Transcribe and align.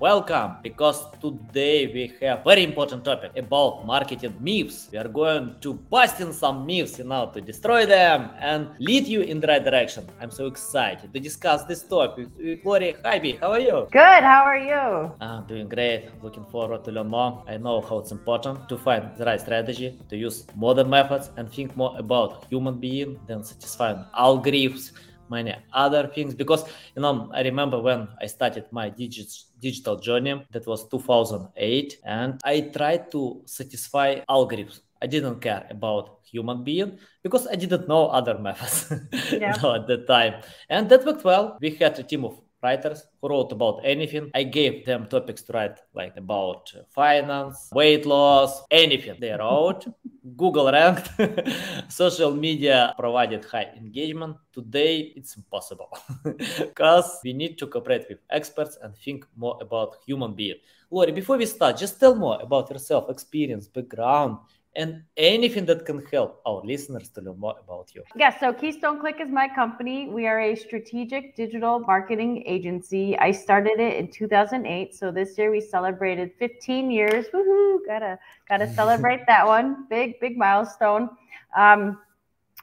welcome 0.00 0.56
because 0.62 1.04
today 1.20 1.86
we 1.92 2.10
have 2.26 2.42
very 2.42 2.64
important 2.64 3.04
topic 3.04 3.30
about 3.36 3.84
marketing 3.84 4.34
myths. 4.40 4.88
We 4.90 4.96
are 4.96 5.08
going 5.08 5.56
to 5.60 5.74
busting 5.74 6.32
some 6.32 6.64
myths 6.64 6.98
you 6.98 7.04
know 7.04 7.30
to 7.34 7.40
destroy 7.42 7.84
them 7.84 8.30
and 8.40 8.70
lead 8.78 9.06
you 9.06 9.20
in 9.20 9.40
the 9.40 9.46
right 9.46 9.62
direction. 9.62 10.08
I'm 10.18 10.30
so 10.30 10.46
excited 10.46 11.12
to 11.12 11.20
discuss 11.20 11.64
this 11.64 11.82
topic 11.82 12.28
with 12.38 12.62
Gloria 12.62 12.96
Highby. 13.04 13.32
How 13.42 13.52
are 13.52 13.60
you? 13.60 13.88
Good. 13.92 14.22
How 14.24 14.42
are 14.44 14.56
you? 14.58 15.12
I'm 15.20 15.46
doing 15.46 15.68
great. 15.68 16.08
Looking 16.22 16.46
forward 16.46 16.82
to 16.84 16.92
learn 16.92 17.08
more. 17.08 17.44
I 17.46 17.58
know 17.58 17.82
how 17.82 17.98
it's 17.98 18.10
important 18.10 18.70
to 18.70 18.78
find 18.78 19.10
the 19.18 19.26
right 19.26 19.40
strategy, 19.40 19.98
to 20.08 20.16
use 20.16 20.46
modern 20.56 20.88
methods 20.88 21.30
and 21.36 21.52
think 21.52 21.76
more 21.76 21.94
about 21.98 22.46
human 22.48 22.78
being 22.78 23.20
than 23.26 23.44
satisfying 23.44 24.02
algorithms 24.18 24.92
many 25.30 25.54
other 25.72 26.06
things. 26.08 26.34
Because 26.34 26.64
you 26.94 27.02
know 27.02 27.30
i 27.32 27.42
remember 27.42 27.80
when 27.80 28.08
i 28.20 28.26
started 28.26 28.64
my 28.70 28.88
digit, 28.88 29.28
digital 29.60 29.96
journey 29.96 30.44
that 30.50 30.66
was 30.66 30.88
2008 30.88 32.00
and 32.04 32.40
i 32.44 32.60
tried 32.60 33.10
to 33.10 33.42
satisfy 33.46 34.20
algorithms. 34.28 34.80
I 35.02 35.06
didn't 35.06 35.40
care 35.40 35.66
about 35.70 36.18
human 36.24 36.62
being 36.62 36.98
because 37.22 37.46
i 37.46 37.54
didn't 37.54 37.88
know 37.88 38.08
other 38.08 38.38
methods 38.38 38.92
yeah. 39.32 39.54
you 39.54 39.62
know, 39.62 39.74
at 39.74 39.86
the 39.86 39.98
time. 40.06 40.42
And 40.68 40.88
that 40.90 41.04
worked 41.06 41.24
well. 41.24 41.56
We 41.60 41.70
had 41.70 41.98
a 41.98 42.02
team 42.02 42.24
of 42.24 42.40
writers 42.62 43.06
who 43.20 43.28
wrote 43.28 43.52
about 43.52 43.80
anything. 43.84 44.30
I 44.34 44.44
gave 44.44 44.84
them 44.84 45.06
topics 45.06 45.42
to 45.42 45.52
write, 45.52 45.78
like 45.94 46.16
about 46.16 46.72
finance, 46.90 47.70
weight 47.72 48.06
loss, 48.06 48.62
anything 48.70 49.16
they 49.20 49.32
wrote. 49.32 49.86
Google 50.36 50.70
ranked, 50.70 51.10
social 51.88 52.32
media 52.32 52.94
provided 52.98 53.44
high 53.44 53.72
engagement. 53.76 54.36
Today, 54.52 55.12
it's 55.16 55.36
impossible 55.36 55.90
because 56.58 57.20
we 57.24 57.32
need 57.32 57.56
to 57.58 57.66
cooperate 57.66 58.06
with 58.08 58.18
experts 58.30 58.78
and 58.82 58.94
think 58.96 59.26
more 59.36 59.56
about 59.60 59.96
human 60.06 60.34
being. 60.34 60.56
Lori, 60.90 61.12
before 61.12 61.38
we 61.38 61.46
start, 61.46 61.78
just 61.78 61.98
tell 61.98 62.14
more 62.14 62.38
about 62.42 62.68
yourself, 62.70 63.08
experience, 63.08 63.66
background, 63.68 64.38
and 64.76 65.02
anything 65.16 65.64
that 65.66 65.84
can 65.84 66.04
help 66.12 66.40
our 66.46 66.62
listeners 66.64 67.08
to 67.10 67.20
learn 67.20 67.38
more 67.38 67.56
about 67.64 67.92
you. 67.94 68.02
Yes, 68.14 68.38
so 68.38 68.52
Keystone 68.52 69.00
Click 69.00 69.16
is 69.20 69.28
my 69.28 69.48
company. 69.48 70.08
We 70.08 70.26
are 70.28 70.40
a 70.40 70.54
strategic 70.54 71.34
digital 71.34 71.80
marketing 71.80 72.44
agency. 72.46 73.18
I 73.18 73.32
started 73.32 73.80
it 73.80 73.96
in 73.96 74.08
2008, 74.08 74.94
so 74.94 75.10
this 75.10 75.36
year 75.36 75.50
we 75.50 75.60
celebrated 75.60 76.32
15 76.38 76.90
years. 76.90 77.26
Woohoo! 77.34 77.78
Gotta 77.86 78.18
gotta 78.48 78.72
celebrate 78.80 79.26
that 79.26 79.46
one. 79.46 79.86
Big 79.88 80.20
big 80.20 80.38
milestone. 80.38 81.10
Um, 81.56 81.98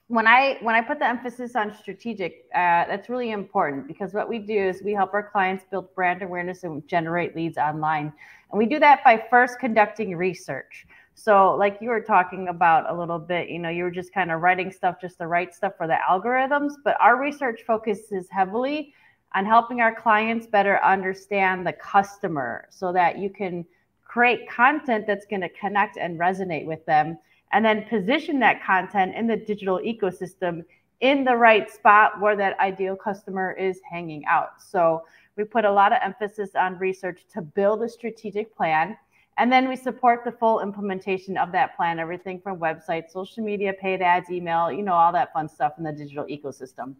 when 0.07 0.25
I 0.25 0.57
when 0.61 0.75
I 0.75 0.81
put 0.81 0.99
the 0.99 1.05
emphasis 1.05 1.57
on 1.57 1.75
strategic, 1.75 2.45
uh, 2.55 2.87
that's 2.87 3.09
really 3.09 3.31
important 3.31 3.87
because 3.87 4.13
what 4.13 4.29
we 4.29 4.39
do 4.39 4.57
is 4.57 4.81
we 4.81 4.93
help 4.93 5.13
our 5.13 5.29
clients 5.29 5.65
build 5.69 5.93
brand 5.93 6.21
awareness 6.21 6.63
and 6.63 6.87
generate 6.87 7.35
leads 7.35 7.57
online, 7.57 8.13
and 8.51 8.57
we 8.57 8.65
do 8.65 8.79
that 8.79 9.03
by 9.03 9.21
first 9.29 9.59
conducting 9.59 10.15
research. 10.15 10.87
So, 11.19 11.55
like 11.55 11.79
you 11.81 11.89
were 11.89 11.99
talking 11.99 12.47
about 12.47 12.87
a 12.87 12.93
little 12.93 13.17
bit, 13.17 13.49
you 13.49 13.57
know, 13.57 13.69
you 13.69 13.83
were 13.83 13.91
just 13.91 14.13
kind 14.13 14.31
of 14.31 14.41
writing 14.41 14.71
stuff 14.71 15.01
just 15.01 15.17
to 15.17 15.25
write 15.25 15.55
stuff 15.55 15.73
for 15.75 15.87
the 15.87 15.97
algorithms. 16.07 16.73
But 16.83 16.95
our 17.01 17.19
research 17.19 17.63
focuses 17.65 18.29
heavily 18.29 18.93
on 19.33 19.43
helping 19.43 19.81
our 19.81 19.95
clients 19.95 20.45
better 20.45 20.79
understand 20.83 21.65
the 21.65 21.73
customer 21.73 22.67
so 22.69 22.93
that 22.93 23.17
you 23.17 23.31
can 23.31 23.65
create 24.03 24.47
content 24.47 25.07
that's 25.07 25.25
going 25.25 25.41
to 25.41 25.49
connect 25.49 25.97
and 25.97 26.19
resonate 26.19 26.67
with 26.67 26.85
them 26.85 27.17
and 27.51 27.65
then 27.65 27.85
position 27.85 28.39
that 28.39 28.63
content 28.63 29.15
in 29.15 29.25
the 29.25 29.37
digital 29.37 29.79
ecosystem 29.79 30.63
in 31.01 31.23
the 31.23 31.35
right 31.35 31.69
spot 31.71 32.21
where 32.21 32.35
that 32.35 32.59
ideal 32.59 32.95
customer 32.95 33.53
is 33.53 33.81
hanging 33.89 34.23
out. 34.27 34.61
So, 34.61 35.03
we 35.35 35.45
put 35.45 35.65
a 35.65 35.71
lot 35.71 35.93
of 35.93 35.99
emphasis 36.03 36.51
on 36.55 36.77
research 36.77 37.21
to 37.33 37.41
build 37.41 37.81
a 37.81 37.89
strategic 37.89 38.55
plan 38.55 38.97
and 39.37 39.51
then 39.51 39.69
we 39.69 39.75
support 39.75 40.23
the 40.23 40.31
full 40.31 40.61
implementation 40.61 41.37
of 41.37 41.51
that 41.51 41.75
plan, 41.75 41.99
everything 41.99 42.39
from 42.39 42.59
websites, 42.59 43.11
social 43.11 43.43
media, 43.43 43.73
paid 43.73 44.01
ads, 44.01 44.29
email, 44.29 44.71
you 44.71 44.83
know, 44.83 44.93
all 44.93 45.11
that 45.13 45.31
fun 45.33 45.47
stuff 45.47 45.73
in 45.77 45.83
the 45.83 45.91
digital 45.91 46.25
ecosystem. 46.25 46.95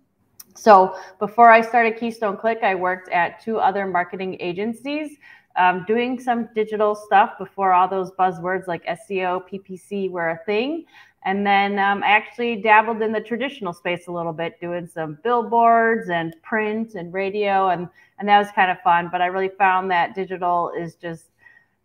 So 0.56 0.96
before 1.20 1.52
I 1.52 1.62
started 1.62 1.98
Keystone 1.98 2.38
Click, 2.38 2.60
I 2.64 2.76
worked 2.76 3.10
at 3.10 3.44
two 3.44 3.60
other 3.60 3.86
marketing 3.86 4.38
agencies 4.40 5.18
um, 5.58 5.84
doing 5.88 6.20
some 6.20 6.50
digital 6.54 6.96
stuff 6.96 7.38
before 7.38 7.74
all 7.74 7.88
those 7.88 8.12
buzzwords 8.12 8.68
like 8.68 8.86
SEO, 8.86 9.42
PPC 9.50 10.10
were 10.10 10.30
a 10.30 10.40
thing. 10.46 10.86
And 11.26 11.46
then 11.46 11.80
um, 11.80 12.04
I 12.04 12.08
actually 12.08 12.62
dabbled 12.62 13.02
in 13.02 13.12
the 13.12 13.20
traditional 13.20 13.74
space 13.74 14.08
a 14.08 14.12
little 14.12 14.32
bit, 14.32 14.60
doing 14.62 14.88
some 14.88 15.18
billboards 15.24 16.10
and 16.10 16.34
print 16.42 16.94
and 16.94 17.12
radio, 17.12 17.70
and 17.70 17.90
and 18.20 18.30
that 18.30 18.38
was 18.38 18.48
kind 18.52 18.72
of 18.72 18.80
fun. 18.82 19.10
But 19.12 19.22
I 19.22 19.26
really 19.26 19.50
found 19.58 19.92
that 19.92 20.16
digital 20.16 20.72
is 20.78 20.96
just 20.96 21.26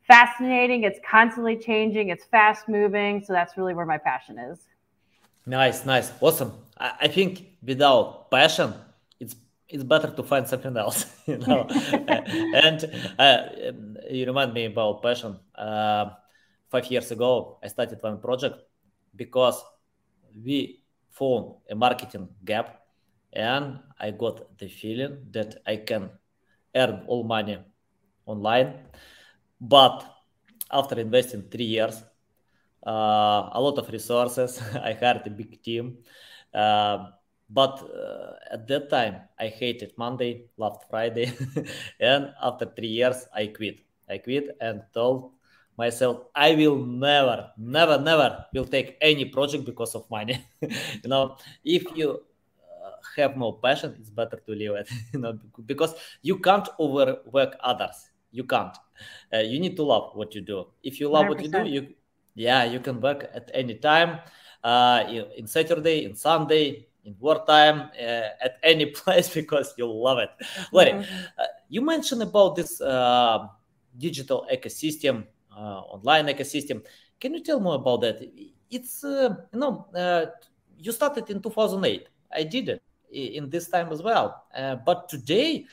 fascinating. 0.07 0.85
It's 0.85 0.99
constantly 1.09 1.57
changing. 1.57 2.09
It's 2.09 2.25
fast 2.25 2.69
moving. 2.69 3.23
So 3.25 3.33
that's 3.33 3.57
really 3.57 3.75
where 3.75 3.87
my 3.87 3.99
passion 3.99 4.39
is. 4.39 4.67
Nice, 5.47 5.85
nice, 5.85 6.13
awesome. 6.21 6.53
I, 6.79 6.93
I 7.03 7.09
think 7.09 7.45
without 7.63 8.31
passion, 8.31 8.75
it's 9.19 9.35
it's 9.69 9.83
better 9.83 10.11
to 10.11 10.23
find 10.23 10.47
something 10.47 10.77
else, 10.77 11.07
you 11.27 11.39
know. 11.39 11.67
and 11.69 12.85
uh, 13.19 13.39
you 14.11 14.27
remind 14.27 14.55
me 14.55 14.67
about 14.67 15.03
passion. 15.03 15.39
Uh, 15.55 16.11
five 16.69 16.87
years 16.91 17.11
ago, 17.11 17.59
I 17.63 17.69
started 17.69 17.99
one 18.01 18.19
project 18.19 18.57
because 19.17 19.63
we 20.45 20.83
found 21.11 21.57
a 21.69 21.75
marketing 21.75 22.29
gap, 22.45 22.81
and 23.33 23.81
I 23.99 24.13
got 24.13 24.59
the 24.59 24.69
feeling 24.69 25.27
that 25.33 25.57
I 25.67 25.77
can 25.77 26.11
earn 26.75 27.05
all 27.09 27.25
money 27.25 27.59
online 28.27 28.75
but 29.63 30.05
after 30.73 30.99
investing 30.99 31.43
three 31.43 31.67
years, 31.67 32.03
uh, 32.85 33.49
a 33.53 33.61
lot 33.61 33.79
of 33.79 33.89
resources, 33.91 34.61
I 34.75 34.93
hired 34.93 35.25
a 35.27 35.31
big 35.31 35.63
team. 35.63 35.99
Uh, 36.53 37.07
but 37.49 37.79
uh, 37.83 38.33
at 38.51 38.67
that 38.67 38.91
time, 38.91 39.21
I 39.39 39.47
hated 39.47 39.93
Monday, 39.97 40.47
loved 40.57 40.85
Friday. 40.91 41.33
and 42.01 42.35
after 42.43 42.67
three 42.67 42.89
years, 42.89 43.27
I 43.33 43.47
quit. 43.49 43.85
I 44.09 44.19
quit 44.19 44.57
and 44.61 44.83
told 44.93 45.33
myself, 45.79 46.25
I 46.35 46.57
will 46.57 46.85
never, 46.85 47.51
never, 47.57 47.99
never 47.99 48.47
will 48.53 48.65
take 48.65 48.97
any 49.01 49.27
project 49.27 49.65
because 49.65 49.95
of 49.95 50.11
money. 50.11 50.45
you 50.61 51.09
know, 51.09 51.37
if 51.65 51.85
you 51.95 52.11
uh, 52.11 52.91
have 53.17 53.37
no 53.37 53.53
passion, 53.53 53.95
it's 54.01 54.11
better 54.11 54.43
to 54.45 54.53
leave 54.53 54.73
it. 54.73 54.91
you 55.13 55.21
know, 55.21 55.39
because 55.67 55.95
you 56.21 56.39
can't 56.39 56.69
overwork 56.81 57.57
others 57.61 58.12
you 58.33 58.45
can't. 58.45 58.77
Uh, 59.33 59.39
you 59.39 59.61
need 59.61 59.77
to 59.77 59.85
love 59.85 60.11
what 60.15 60.35
you 60.35 60.41
do. 60.41 60.67
If 60.83 60.99
you 60.99 61.09
love 61.09 61.27
100%. 61.27 61.29
what 61.29 61.43
you 61.43 61.51
do 61.51 61.65
you 61.65 61.95
yeah 62.35 62.65
you 62.65 62.81
can 62.81 63.01
work 63.01 63.29
at 63.35 63.51
any 63.53 63.75
time 63.75 64.19
uh, 64.65 65.05
in 65.37 65.47
saturday 65.47 66.05
in 66.05 66.15
sunday 66.15 66.87
in 67.05 67.15
wartime 67.21 67.91
uh, 67.99 68.29
at 68.41 68.59
any 68.63 68.87
place 68.99 69.29
because 69.35 69.75
you 69.77 69.87
love 69.87 70.19
it. 70.19 70.31
Larry, 70.73 70.93
mm-hmm. 70.93 71.25
uh, 71.39 71.45
you 71.69 71.83
mentioned 71.83 72.23
about 72.23 72.57
this 72.57 72.81
uh, 72.81 73.47
digital 73.99 74.47
ecosystem 74.53 75.25
uh, 75.55 75.81
online 75.81 76.27
ecosystem. 76.27 76.85
Can 77.21 77.35
you 77.35 77.43
tell 77.43 77.61
more 77.61 77.75
about 77.75 78.01
that? 78.03 78.23
It's 78.71 79.03
you 79.03 79.37
know 79.53 79.87
you 80.79 80.93
started 80.93 81.29
in 81.31 81.41
2008 81.41 82.09
i 82.35 82.43
did 82.43 82.69
it 82.69 82.83
in 83.13 83.51
this 83.51 83.69
time 83.69 83.93
as 83.93 84.03
well. 84.03 84.45
But 84.87 85.09
today 85.09 85.67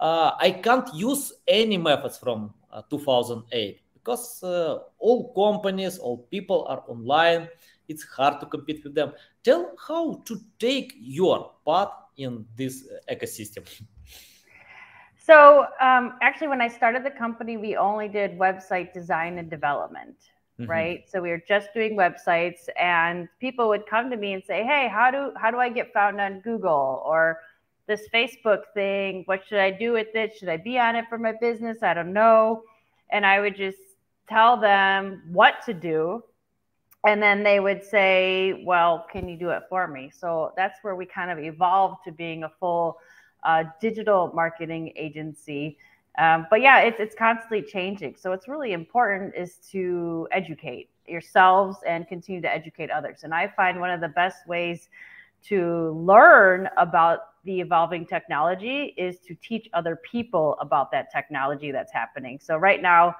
I 0.00 0.60
can't 0.62 0.92
use 0.94 1.32
any 1.46 1.76
methods 1.76 2.18
from 2.18 2.54
uh, 2.72 2.82
2008 2.88 3.80
because 3.94 4.42
uh, 4.42 4.78
all 4.98 5.32
companies, 5.34 5.98
all 5.98 6.18
people 6.30 6.66
are 6.68 6.82
online. 6.88 7.48
It's 7.88 8.04
hard 8.04 8.40
to 8.40 8.46
compete 8.46 8.82
with 8.84 8.94
them. 8.94 9.12
Tell 9.44 9.72
how 9.86 10.22
to 10.24 10.40
take 10.58 10.94
your 10.98 11.52
part 11.64 11.92
in 12.16 12.46
this 12.56 12.86
ecosystem. 13.10 13.64
So, 15.16 15.66
um, 15.80 16.14
actually, 16.22 16.48
when 16.48 16.60
I 16.60 16.68
started 16.68 17.04
the 17.04 17.10
company, 17.10 17.56
we 17.56 17.76
only 17.76 18.08
did 18.08 18.38
website 18.38 18.92
design 18.92 19.38
and 19.38 19.50
development, 19.50 20.16
mm-hmm. 20.58 20.70
right? 20.70 21.04
So 21.08 21.20
we 21.20 21.30
were 21.30 21.42
just 21.46 21.68
doing 21.74 21.96
websites, 21.96 22.68
and 22.78 23.28
people 23.38 23.68
would 23.68 23.86
come 23.86 24.10
to 24.10 24.16
me 24.16 24.32
and 24.32 24.42
say, 24.42 24.64
"Hey, 24.64 24.88
how 24.88 25.10
do 25.10 25.32
how 25.36 25.50
do 25.50 25.58
I 25.58 25.68
get 25.68 25.92
found 25.92 26.20
on 26.20 26.40
Google?" 26.40 27.02
or 27.04 27.40
this 27.90 28.08
Facebook 28.14 28.62
thing. 28.72 29.24
What 29.26 29.42
should 29.48 29.58
I 29.58 29.72
do 29.72 29.92
with 29.92 30.14
it? 30.14 30.36
Should 30.38 30.48
I 30.48 30.56
be 30.56 30.78
on 30.78 30.94
it 30.94 31.06
for 31.08 31.18
my 31.18 31.32
business? 31.32 31.82
I 31.82 31.92
don't 31.92 32.12
know. 32.12 32.62
And 33.10 33.26
I 33.26 33.40
would 33.40 33.56
just 33.56 33.78
tell 34.28 34.56
them 34.56 35.22
what 35.32 35.54
to 35.66 35.74
do. 35.74 36.22
and 37.06 37.20
then 37.20 37.42
they 37.42 37.58
would 37.60 37.82
say, 37.82 38.62
Well, 38.64 39.06
can 39.12 39.28
you 39.28 39.36
do 39.36 39.50
it 39.50 39.62
for 39.68 39.88
me? 39.88 40.12
So 40.16 40.52
that's 40.56 40.78
where 40.82 40.94
we 40.94 41.04
kind 41.04 41.30
of 41.30 41.38
evolved 41.38 42.04
to 42.04 42.12
being 42.12 42.44
a 42.44 42.52
full 42.60 42.98
uh, 43.42 43.64
digital 43.80 44.30
marketing 44.34 44.92
agency. 44.96 45.76
Um, 46.18 46.46
but 46.50 46.60
yeah, 46.60 46.80
it's, 46.80 47.00
it's 47.00 47.14
constantly 47.14 47.62
changing. 47.62 48.14
So 48.16 48.32
it's 48.32 48.46
really 48.46 48.72
important 48.72 49.34
is 49.34 49.56
to 49.72 50.28
educate 50.30 50.90
yourselves 51.08 51.78
and 51.86 52.06
continue 52.06 52.42
to 52.42 52.52
educate 52.52 52.90
others. 52.90 53.24
And 53.24 53.34
I 53.34 53.48
find 53.48 53.80
one 53.80 53.90
of 53.90 54.00
the 54.00 54.12
best 54.22 54.46
ways 54.46 54.90
to 55.48 55.90
learn 55.92 56.68
about 56.76 57.29
the 57.44 57.60
evolving 57.60 58.06
technology 58.06 58.94
is 58.96 59.18
to 59.20 59.34
teach 59.36 59.68
other 59.72 59.96
people 59.96 60.56
about 60.60 60.90
that 60.92 61.10
technology 61.10 61.72
that's 61.72 61.92
happening. 61.92 62.38
So 62.40 62.56
right 62.56 62.82
now, 62.82 63.16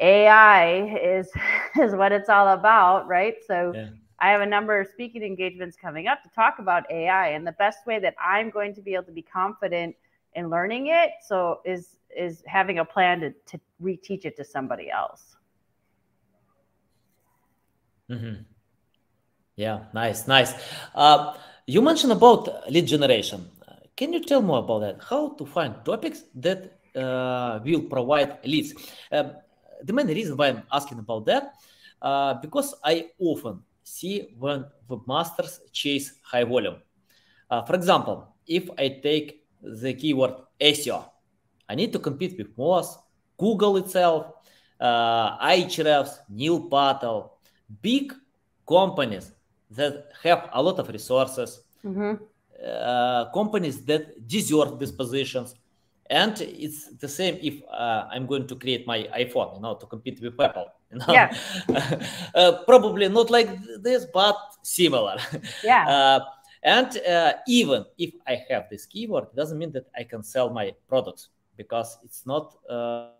AI 0.00 0.96
is 0.96 1.30
is 1.80 1.94
what 1.94 2.12
it's 2.12 2.28
all 2.28 2.48
about, 2.48 3.06
right? 3.06 3.36
So 3.46 3.72
yeah. 3.74 3.88
I 4.20 4.30
have 4.30 4.40
a 4.40 4.46
number 4.46 4.80
of 4.80 4.88
speaking 4.88 5.22
engagements 5.22 5.76
coming 5.76 6.08
up 6.08 6.22
to 6.22 6.28
talk 6.30 6.58
about 6.58 6.90
AI, 6.90 7.28
and 7.28 7.46
the 7.46 7.52
best 7.52 7.86
way 7.86 7.98
that 8.00 8.14
I'm 8.22 8.50
going 8.50 8.74
to 8.74 8.80
be 8.80 8.94
able 8.94 9.04
to 9.04 9.12
be 9.12 9.22
confident 9.22 9.94
in 10.34 10.50
learning 10.50 10.88
it, 10.88 11.10
so 11.26 11.60
is 11.64 11.96
is 12.16 12.42
having 12.46 12.78
a 12.78 12.84
plan 12.84 13.20
to 13.20 13.30
to 13.46 13.60
reteach 13.82 14.24
it 14.24 14.36
to 14.36 14.44
somebody 14.44 14.90
else. 14.90 15.36
Mm-hmm. 18.10 18.42
Yeah, 19.56 19.80
nice, 19.92 20.26
nice. 20.26 20.54
Uh, 20.94 21.34
you 21.68 21.82
mentioned 21.82 22.12
about 22.12 22.70
lead 22.70 22.86
generation. 22.86 23.46
Can 23.94 24.14
you 24.14 24.24
tell 24.24 24.40
more 24.40 24.60
about 24.60 24.78
that? 24.80 24.96
How 25.04 25.34
to 25.36 25.44
find 25.44 25.74
topics 25.84 26.24
that 26.36 26.78
uh, 26.96 27.60
will 27.62 27.82
provide 27.82 28.38
leads? 28.42 28.72
Um, 29.12 29.32
the 29.82 29.92
main 29.92 30.06
reason 30.06 30.34
why 30.34 30.48
I'm 30.48 30.62
asking 30.72 30.98
about 30.98 31.26
that, 31.26 31.52
uh, 32.00 32.34
because 32.40 32.74
I 32.82 33.10
often 33.18 33.60
see 33.84 34.34
when 34.38 34.64
webmasters 34.88 35.58
chase 35.70 36.14
high 36.22 36.44
volume. 36.44 36.76
Uh, 37.50 37.62
for 37.62 37.74
example, 37.74 38.34
if 38.46 38.70
I 38.78 39.00
take 39.02 39.44
the 39.62 39.92
keyword 39.92 40.36
SEO, 40.58 41.04
I 41.68 41.74
need 41.74 41.92
to 41.92 41.98
compete 41.98 42.38
with 42.38 42.56
Moz, 42.56 42.96
Google 43.36 43.76
itself, 43.76 44.32
uh, 44.80 45.36
Ahrefs, 45.38 46.18
Neil 46.30 46.60
Patel, 46.62 47.38
big 47.82 48.14
companies 48.66 49.32
that 49.70 50.12
have 50.22 50.48
a 50.52 50.62
lot 50.62 50.78
of 50.78 50.88
resources, 50.88 51.60
mm-hmm. 51.84 52.22
uh, 52.64 53.30
companies 53.32 53.84
that 53.84 54.26
deserve 54.26 54.78
these 54.78 54.92
positions. 54.92 55.54
And 56.10 56.40
it's 56.40 56.96
the 56.96 57.08
same 57.08 57.38
if 57.42 57.62
uh, 57.70 58.06
I'm 58.10 58.26
going 58.26 58.46
to 58.46 58.56
create 58.56 58.86
my 58.86 59.02
iPhone, 59.14 59.56
you 59.56 59.60
know, 59.60 59.74
to 59.74 59.86
compete 59.86 60.20
with 60.22 60.40
Apple. 60.40 60.68
You 60.90 60.98
know? 60.98 61.04
Yeah. 61.10 61.36
uh, 62.34 62.62
probably 62.66 63.08
not 63.10 63.30
like 63.30 63.50
this, 63.82 64.06
but 64.12 64.36
similar. 64.62 65.16
Yeah. 65.62 65.84
Uh, 65.88 66.20
and 66.64 66.98
uh, 67.06 67.34
even 67.46 67.84
if 67.98 68.14
I 68.26 68.42
have 68.50 68.68
this 68.68 68.84
keyword, 68.84 69.24
it 69.24 69.36
doesn't 69.36 69.58
mean 69.58 69.70
that 69.72 69.86
I 69.96 70.02
can 70.02 70.24
sell 70.24 70.50
my 70.50 70.74
products 70.88 71.28
because 71.56 71.98
it's 72.02 72.26
not 72.26 72.56
uh, 72.68 73.10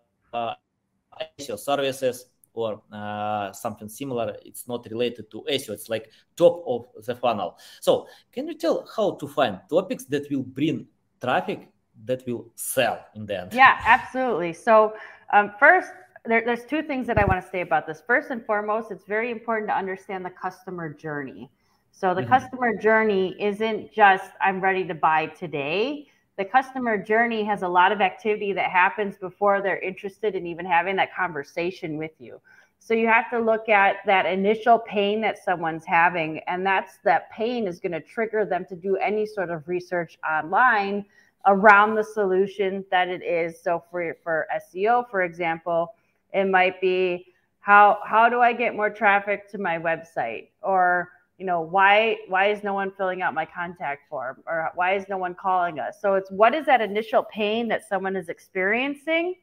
services 1.37 2.25
or 2.59 2.81
uh, 2.91 3.51
something 3.51 3.89
similar. 3.89 4.35
It's 4.43 4.67
not 4.67 4.87
related 4.89 5.31
to 5.31 5.45
SEO. 5.49 5.69
It's 5.69 5.89
like 5.89 6.11
top 6.35 6.63
of 6.67 7.05
the 7.05 7.15
funnel. 7.15 7.57
So 7.81 8.07
can 8.31 8.47
you 8.47 8.55
tell 8.55 8.87
how 8.95 9.15
to 9.15 9.27
find 9.27 9.59
topics 9.69 10.05
that 10.05 10.29
will 10.29 10.43
bring 10.43 10.87
traffic 11.21 11.69
that 12.05 12.25
will 12.27 12.51
sell 12.55 13.05
in 13.15 13.25
the 13.25 13.41
end? 13.41 13.53
Yeah, 13.53 13.79
absolutely. 13.85 14.53
So 14.53 14.93
um, 15.33 15.53
first, 15.59 15.91
there, 16.25 16.43
there's 16.45 16.65
two 16.65 16.83
things 16.83 17.07
that 17.07 17.17
I 17.17 17.25
want 17.25 17.43
to 17.43 17.49
say 17.49 17.61
about 17.61 17.87
this. 17.87 18.01
First 18.05 18.29
and 18.29 18.45
foremost, 18.45 18.91
it's 18.91 19.05
very 19.05 19.31
important 19.31 19.69
to 19.69 19.75
understand 19.75 20.25
the 20.25 20.29
customer 20.29 20.93
journey. 20.93 21.49
So 21.91 22.13
the 22.13 22.21
mm-hmm. 22.21 22.29
customer 22.29 22.75
journey 22.75 23.35
isn't 23.39 23.91
just 23.93 24.31
I'm 24.41 24.61
ready 24.61 24.85
to 24.85 24.93
buy 24.93 25.27
today 25.27 26.07
the 26.39 26.45
customer 26.45 26.97
journey 26.97 27.43
has 27.43 27.63
a 27.63 27.67
lot 27.67 27.91
of 27.91 27.99
activity 27.99 28.53
that 28.53 28.71
happens 28.71 29.17
before 29.17 29.61
they're 29.61 29.79
interested 29.79 30.35
in 30.35 30.47
even 30.47 30.65
having 30.65 30.95
that 30.95 31.13
conversation 31.13 31.97
with 31.97 32.13
you. 32.17 32.39
So 32.79 32.93
you 32.93 33.07
have 33.07 33.29
to 33.31 33.39
look 33.39 33.67
at 33.67 33.97
that 34.05 34.25
initial 34.25 34.79
pain 34.79 35.19
that 35.19 35.37
someone's 35.37 35.83
having, 35.85 36.39
and 36.47 36.65
that's 36.65 36.97
that 37.03 37.29
pain 37.29 37.67
is 37.67 37.81
going 37.81 37.91
to 37.91 37.99
trigger 37.99 38.45
them 38.45 38.65
to 38.69 38.75
do 38.77 38.95
any 38.95 39.25
sort 39.25 39.49
of 39.49 39.67
research 39.67 40.17
online 40.25 41.05
around 41.45 41.95
the 41.95 42.05
solution 42.05 42.85
that 42.89 43.09
it 43.09 43.21
is. 43.21 43.61
So 43.61 43.83
for 43.91 44.15
for 44.23 44.47
SEO, 44.73 45.09
for 45.11 45.23
example, 45.23 45.93
it 46.33 46.45
might 46.45 46.79
be 46.79 47.33
how 47.59 47.99
how 48.05 48.29
do 48.29 48.39
I 48.39 48.53
get 48.53 48.77
more 48.77 48.89
traffic 48.89 49.49
to 49.51 49.57
my 49.57 49.77
website 49.77 50.51
or 50.61 51.09
you 51.39 51.45
know 51.45 51.61
why 51.61 52.17
why 52.27 52.51
is 52.51 52.63
no 52.63 52.73
one 52.73 52.91
filling 52.97 53.21
out 53.21 53.33
my 53.33 53.45
contact 53.45 54.09
form 54.09 54.43
or 54.45 54.71
why 54.75 54.95
is 54.95 55.05
no 55.07 55.17
one 55.17 55.33
calling 55.33 55.79
us? 55.79 55.95
So 56.01 56.15
it's 56.15 56.29
what 56.29 56.53
is 56.53 56.65
that 56.65 56.81
initial 56.81 57.23
pain 57.23 57.69
that 57.69 57.87
someone 57.87 58.17
is 58.17 58.27
experiencing? 58.27 59.35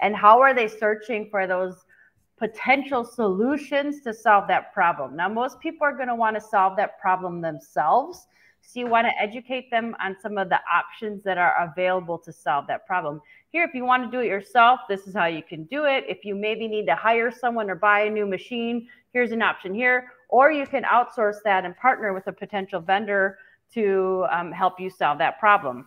And 0.00 0.14
how 0.14 0.40
are 0.42 0.52
they 0.52 0.68
searching 0.68 1.28
for 1.30 1.46
those 1.46 1.86
potential 2.38 3.04
solutions 3.04 4.02
to 4.02 4.12
solve 4.12 4.46
that 4.48 4.74
problem? 4.74 5.16
Now 5.16 5.30
most 5.30 5.58
people 5.60 5.86
are 5.86 5.96
going 5.96 6.08
to 6.08 6.14
want 6.14 6.36
to 6.36 6.42
solve 6.42 6.76
that 6.76 7.00
problem 7.00 7.40
themselves. 7.40 8.26
So 8.60 8.78
you 8.78 8.86
want 8.86 9.06
to 9.06 9.20
educate 9.20 9.70
them 9.70 9.96
on 9.98 10.16
some 10.20 10.36
of 10.36 10.48
the 10.50 10.60
options 10.72 11.24
that 11.24 11.38
are 11.38 11.72
available 11.72 12.18
to 12.18 12.32
solve 12.32 12.66
that 12.66 12.86
problem. 12.86 13.20
Here 13.48 13.64
if 13.64 13.74
you 13.74 13.84
want 13.84 14.04
to 14.04 14.10
do 14.10 14.22
it 14.22 14.26
yourself 14.26 14.80
this 14.90 15.06
is 15.06 15.14
how 15.14 15.26
you 15.26 15.42
can 15.42 15.64
do 15.64 15.86
it. 15.86 16.04
If 16.06 16.26
you 16.26 16.34
maybe 16.34 16.68
need 16.68 16.84
to 16.86 16.94
hire 16.94 17.30
someone 17.30 17.70
or 17.70 17.76
buy 17.76 18.00
a 18.02 18.10
new 18.10 18.26
machine 18.26 18.88
here's 19.12 19.32
an 19.32 19.42
option 19.42 19.74
here 19.74 20.08
or 20.32 20.50
you 20.50 20.66
can 20.66 20.82
outsource 20.84 21.36
that 21.44 21.66
and 21.66 21.76
partner 21.76 22.14
with 22.14 22.26
a 22.26 22.32
potential 22.32 22.80
vendor 22.80 23.38
to 23.74 24.24
um, 24.30 24.50
help 24.50 24.80
you 24.80 24.88
solve 24.88 25.18
that 25.18 25.38
problem. 25.38 25.86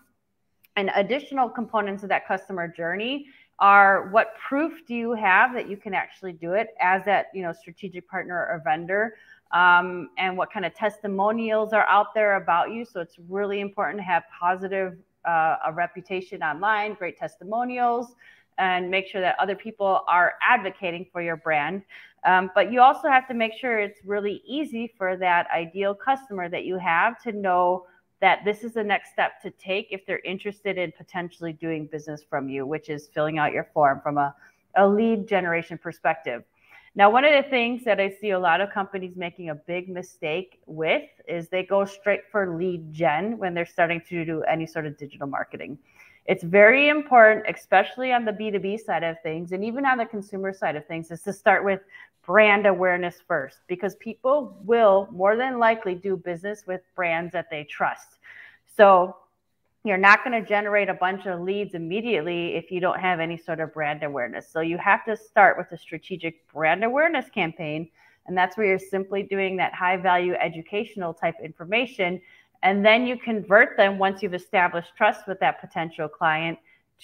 And 0.75 0.91
additional 0.95 1.49
components 1.49 2.03
of 2.03 2.09
that 2.09 2.27
customer 2.27 2.67
journey 2.67 3.25
are 3.57 4.09
what 4.09 4.33
proof 4.47 4.85
do 4.87 4.93
you 4.93 5.13
have 5.13 5.53
that 5.53 5.67
you 5.67 5.77
can 5.77 5.95
actually 5.95 6.33
do 6.33 6.53
it 6.53 6.75
as 6.79 7.03
that 7.05 7.27
you 7.33 7.41
know 7.41 7.53
strategic 7.53 8.07
partner 8.07 8.37
or 8.37 8.61
vendor 8.63 9.15
um, 9.51 10.09
and 10.17 10.37
what 10.37 10.51
kind 10.51 10.65
of 10.65 10.75
testimonials 10.75 11.71
are 11.71 11.85
out 11.87 12.13
there 12.13 12.35
about 12.35 12.71
you 12.71 12.83
so 12.83 12.99
it's 12.99 13.15
really 13.29 13.61
important 13.61 13.97
to 13.97 14.03
have 14.03 14.23
positive 14.37 14.97
uh, 15.25 15.55
a 15.67 15.71
reputation 15.71 16.43
online 16.43 16.95
great 16.95 17.17
testimonials 17.17 18.15
and 18.57 18.89
make 18.89 19.07
sure 19.07 19.21
that 19.21 19.35
other 19.39 19.55
people 19.55 20.01
are 20.07 20.33
advocating 20.41 21.05
for 21.11 21.21
your 21.21 21.35
brand 21.37 21.83
um, 22.25 22.49
but 22.55 22.71
you 22.71 22.81
also 22.81 23.07
have 23.07 23.27
to 23.27 23.33
make 23.33 23.53
sure 23.53 23.79
it's 23.79 23.99
really 24.03 24.41
easy 24.45 24.91
for 24.97 25.15
that 25.17 25.47
ideal 25.55 25.93
customer 25.93 26.49
that 26.49 26.65
you 26.65 26.77
have 26.79 27.21
to 27.21 27.31
know 27.31 27.85
that 28.19 28.39
this 28.43 28.63
is 28.63 28.73
the 28.73 28.83
next 28.83 29.11
step 29.11 29.39
to 29.43 29.51
take 29.51 29.89
if 29.91 30.05
they're 30.07 30.19
interested 30.25 30.77
in 30.79 30.91
potentially 30.91 31.53
doing 31.53 31.85
business 31.85 32.23
from 32.27 32.49
you, 32.49 32.65
which 32.65 32.89
is 32.89 33.09
filling 33.13 33.37
out 33.37 33.53
your 33.53 33.65
form 33.73 34.01
from 34.01 34.17
a, 34.17 34.33
a 34.75 34.87
lead 34.87 35.27
generation 35.27 35.77
perspective. 35.77 36.43
Now, 36.95 37.11
one 37.11 37.25
of 37.25 37.33
the 37.33 37.47
things 37.49 37.83
that 37.83 37.99
I 37.99 38.09
see 38.09 38.31
a 38.31 38.39
lot 38.39 38.61
of 38.61 38.71
companies 38.71 39.15
making 39.15 39.49
a 39.49 39.55
big 39.55 39.89
mistake 39.89 40.61
with 40.65 41.03
is 41.27 41.49
they 41.49 41.61
go 41.63 41.85
straight 41.85 42.21
for 42.31 42.57
lead 42.57 42.91
gen 42.91 43.37
when 43.37 43.53
they're 43.53 43.65
starting 43.65 44.01
to 44.09 44.25
do 44.25 44.41
any 44.43 44.65
sort 44.65 44.87
of 44.87 44.97
digital 44.97 45.27
marketing. 45.27 45.77
It's 46.25 46.43
very 46.43 46.89
important, 46.89 47.45
especially 47.47 48.11
on 48.11 48.25
the 48.25 48.31
B2B 48.31 48.79
side 48.83 49.03
of 49.03 49.21
things 49.21 49.51
and 49.51 49.63
even 49.63 49.85
on 49.85 49.97
the 49.97 50.05
consumer 50.05 50.53
side 50.53 50.75
of 50.75 50.85
things, 50.87 51.11
is 51.11 51.21
to 51.23 51.33
start 51.33 51.63
with 51.63 51.81
brand 52.25 52.65
awareness 52.65 53.21
first 53.27 53.59
because 53.67 53.95
people 53.97 54.57
will 54.63 55.07
more 55.11 55.35
than 55.35 55.59
likely 55.59 55.93
do 55.93 56.17
business 56.17 56.63
with 56.65 56.81
brands 56.95 57.31
that 57.33 57.49
they 57.51 57.63
trust. 57.63 58.17
So 58.75 59.15
you're 59.83 59.97
not 59.97 60.23
going 60.23 60.41
to 60.41 60.47
generate 60.47 60.89
a 60.89 60.95
bunch 60.95 61.27
of 61.27 61.41
leads 61.41 61.75
immediately 61.75 62.55
if 62.55 62.71
you 62.71 62.79
don't 62.79 62.99
have 62.99 63.19
any 63.19 63.37
sort 63.37 63.59
of 63.59 63.71
brand 63.71 64.01
awareness. 64.01 64.49
So 64.51 64.61
you 64.61 64.79
have 64.79 65.05
to 65.05 65.15
start 65.15 65.59
with 65.59 65.71
a 65.71 65.77
strategic 65.77 66.51
brand 66.51 66.83
awareness 66.83 67.29
campaign. 67.29 67.89
And 68.25 68.35
that's 68.35 68.57
where 68.57 68.65
you're 68.65 68.79
simply 68.79 69.21
doing 69.21 69.57
that 69.57 69.75
high 69.75 69.97
value 69.97 70.33
educational 70.33 71.13
type 71.13 71.35
information. 71.43 72.19
And 72.63 72.85
then 72.85 73.05
you 73.05 73.17
convert 73.17 73.77
them 73.77 73.97
once 73.97 74.21
you've 74.21 74.33
established 74.33 74.91
trust 74.97 75.27
with 75.27 75.39
that 75.39 75.61
potential 75.61 76.07
client 76.07 76.57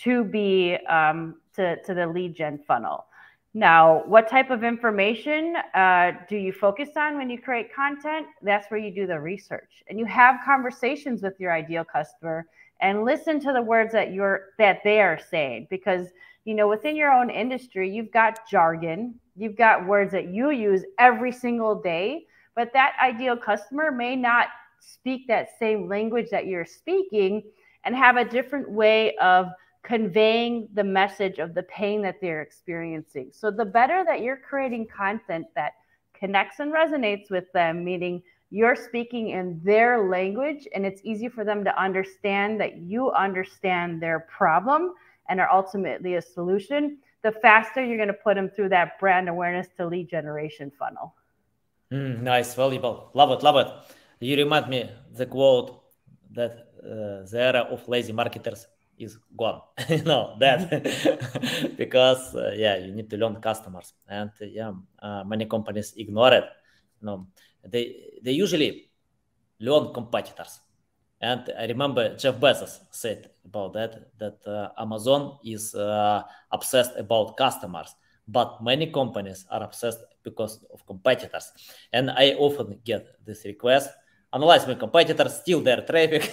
to 0.03 0.23
be 0.23 0.77
um, 0.89 1.35
to, 1.55 1.81
to 1.83 1.93
the 1.93 2.07
lead 2.07 2.35
gen 2.35 2.59
funnel. 2.67 3.05
Now, 3.53 4.03
what 4.05 4.29
type 4.29 4.49
of 4.49 4.63
information 4.63 5.57
uh, 5.73 6.13
do 6.29 6.37
you 6.37 6.53
focus 6.53 6.89
on 6.95 7.17
when 7.17 7.29
you 7.29 7.37
create 7.37 7.73
content? 7.73 8.27
That's 8.41 8.71
where 8.71 8.79
you 8.79 8.91
do 8.91 9.05
the 9.05 9.19
research 9.19 9.83
and 9.89 9.99
you 9.99 10.05
have 10.05 10.39
conversations 10.45 11.21
with 11.21 11.37
your 11.37 11.51
ideal 11.51 11.83
customer 11.83 12.47
and 12.79 13.03
listen 13.03 13.41
to 13.41 13.51
the 13.51 13.61
words 13.61 13.91
that 13.91 14.13
you're 14.13 14.49
that 14.57 14.79
they 14.83 15.01
are 15.01 15.19
saying 15.29 15.67
because 15.69 16.07
you 16.45 16.55
know 16.55 16.67
within 16.67 16.95
your 16.95 17.11
own 17.11 17.29
industry 17.29 17.89
you've 17.89 18.11
got 18.11 18.49
jargon, 18.49 19.15
you've 19.35 19.57
got 19.57 19.85
words 19.85 20.13
that 20.13 20.27
you 20.27 20.51
use 20.51 20.85
every 20.97 21.31
single 21.31 21.75
day, 21.75 22.25
but 22.55 22.71
that 22.71 22.93
ideal 23.01 23.35
customer 23.35 23.91
may 23.91 24.15
not 24.15 24.47
speak 24.81 25.27
that 25.27 25.49
same 25.57 25.87
language 25.87 26.29
that 26.31 26.47
you're 26.47 26.65
speaking 26.65 27.43
and 27.85 27.95
have 27.95 28.17
a 28.17 28.25
different 28.25 28.69
way 28.69 29.15
of 29.17 29.47
conveying 29.83 30.67
the 30.73 30.83
message 30.83 31.39
of 31.39 31.53
the 31.53 31.63
pain 31.63 32.01
that 32.01 32.15
they're 32.21 32.41
experiencing. 32.41 33.29
So 33.31 33.49
the 33.49 33.65
better 33.65 34.03
that 34.05 34.21
you're 34.21 34.37
creating 34.37 34.87
content 34.95 35.47
that 35.55 35.73
connects 36.13 36.59
and 36.59 36.71
resonates 36.71 37.31
with 37.31 37.51
them, 37.53 37.83
meaning 37.83 38.21
you're 38.51 38.75
speaking 38.75 39.29
in 39.29 39.59
their 39.63 40.09
language 40.09 40.67
and 40.75 40.85
it's 40.85 41.01
easy 41.03 41.29
for 41.29 41.43
them 41.43 41.63
to 41.63 41.81
understand 41.81 42.59
that 42.59 42.77
you 42.77 43.11
understand 43.11 44.01
their 44.01 44.19
problem 44.19 44.93
and 45.29 45.39
are 45.39 45.49
ultimately 45.51 46.15
a 46.15 46.21
solution, 46.21 46.97
the 47.23 47.31
faster 47.31 47.83
you're 47.83 47.97
going 47.97 48.07
to 48.07 48.13
put 48.13 48.35
them 48.35 48.49
through 48.49 48.69
that 48.69 48.99
brand 48.99 49.29
awareness 49.29 49.67
to 49.77 49.85
lead 49.85 50.09
generation 50.09 50.71
funnel. 50.77 51.15
Mm, 51.91 52.21
nice, 52.21 52.53
valuable. 52.53 53.09
Love 53.13 53.31
it, 53.31 53.43
love 53.43 53.55
it. 53.55 53.95
You 54.21 54.37
remind 54.37 54.69
me 54.69 54.87
the 55.11 55.25
quote 55.25 55.81
that 56.31 56.51
uh, 56.77 57.25
the 57.25 57.39
era 57.39 57.61
of 57.71 57.87
lazy 57.87 58.13
marketers 58.13 58.67
is 58.99 59.17
gone. 59.35 59.61
you 59.89 60.03
know 60.03 60.37
that 60.39 60.69
because 61.77 62.35
uh, 62.35 62.53
yeah, 62.55 62.77
you 62.77 62.93
need 62.93 63.09
to 63.09 63.17
learn 63.17 63.41
customers, 63.41 63.93
and 64.07 64.29
uh, 64.39 64.45
yeah, 64.45 64.73
uh, 65.01 65.23
many 65.25 65.45
companies 65.45 65.95
ignore 65.97 66.33
it. 66.33 66.43
You 67.01 67.05
know, 67.07 67.27
they 67.67 68.19
they 68.21 68.33
usually 68.33 68.91
learn 69.59 69.91
competitors. 69.91 70.59
And 71.19 71.51
I 71.57 71.65
remember 71.65 72.15
Jeff 72.15 72.35
Bezos 72.35 72.77
said 72.91 73.31
about 73.43 73.73
that 73.73 74.17
that 74.19 74.37
uh, 74.45 74.69
Amazon 74.77 75.39
is 75.43 75.73
uh, 75.73 76.21
obsessed 76.51 76.95
about 76.95 77.37
customers, 77.37 77.95
but 78.27 78.61
many 78.61 78.91
companies 78.91 79.47
are 79.49 79.63
obsessed 79.63 80.03
because 80.23 80.63
of 80.71 80.85
competitors. 80.85 81.51
And 81.91 82.11
I 82.11 82.33
often 82.37 82.79
get 82.85 83.07
this 83.25 83.45
request 83.45 83.89
analyze 84.33 84.67
my 84.67 84.75
competitors, 84.75 85.39
steal 85.41 85.61
their 85.61 85.81
traffic, 85.81 86.23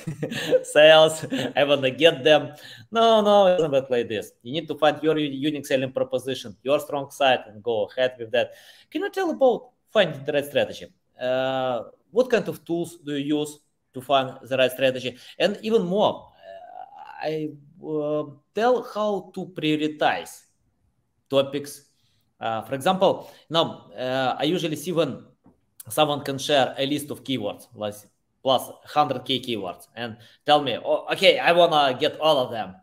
sales. 0.63 1.27
I 1.57 1.65
want 1.65 1.83
to 1.83 1.91
get 1.91 2.23
them. 2.23 2.55
No, 2.91 3.21
no, 3.21 3.47
it 3.47 3.59
doesn't 3.59 3.91
like 3.91 4.09
this. 4.09 4.33
You 4.43 4.53
need 4.53 4.69
to 4.69 4.77
find 4.77 5.03
your 5.03 5.19
unique 5.19 5.67
selling 5.67 5.93
proposition, 5.93 6.57
your 6.63 6.79
strong 6.81 7.11
side, 7.11 7.41
and 7.49 7.63
go 7.63 7.89
ahead 7.91 8.15
with 8.19 8.31
that. 8.33 8.53
Can 8.91 9.03
you 9.03 9.11
tell 9.11 9.31
about 9.31 9.71
finding 9.91 10.25
the 10.25 10.33
right 10.33 10.45
strategy? 10.45 10.87
Uh, 11.21 11.83
what 12.11 12.31
kind 12.31 12.47
of 12.49 12.65
tools 12.65 12.99
do 13.05 13.17
you 13.17 13.39
use 13.39 13.59
to 13.95 14.01
find 14.01 14.39
the 14.43 14.57
right 14.57 14.71
strategy? 14.71 15.17
And 15.39 15.59
even 15.63 15.83
more, 15.85 16.31
uh, 16.33 17.27
I 17.27 17.51
uh, 17.85 18.25
tell 18.55 18.83
how 18.95 19.31
to 19.35 19.47
prioritize 19.47 20.45
topics. 21.29 21.85
Uh, 22.41 22.63
for 22.63 22.75
example, 22.75 23.31
now 23.51 23.91
uh, 23.99 24.37
I 24.39 24.45
usually 24.45 24.77
see 24.77 24.93
when 24.93 25.25
someone 25.91 26.23
can 26.25 26.39
share 26.39 26.75
a 26.79 26.87
list 26.87 27.11
of 27.11 27.25
keywords, 27.25 27.69
like 27.75 27.95
plus 28.43 28.71
100k 28.89 29.45
keywords, 29.45 29.89
and 29.95 30.17
tell 30.47 30.63
me, 30.63 30.79
oh, 30.85 31.07
okay, 31.13 31.39
I 31.39 31.53
wanna 31.53 31.97
get 31.99 32.19
all 32.21 32.39
of 32.39 32.51
them. 32.51 32.75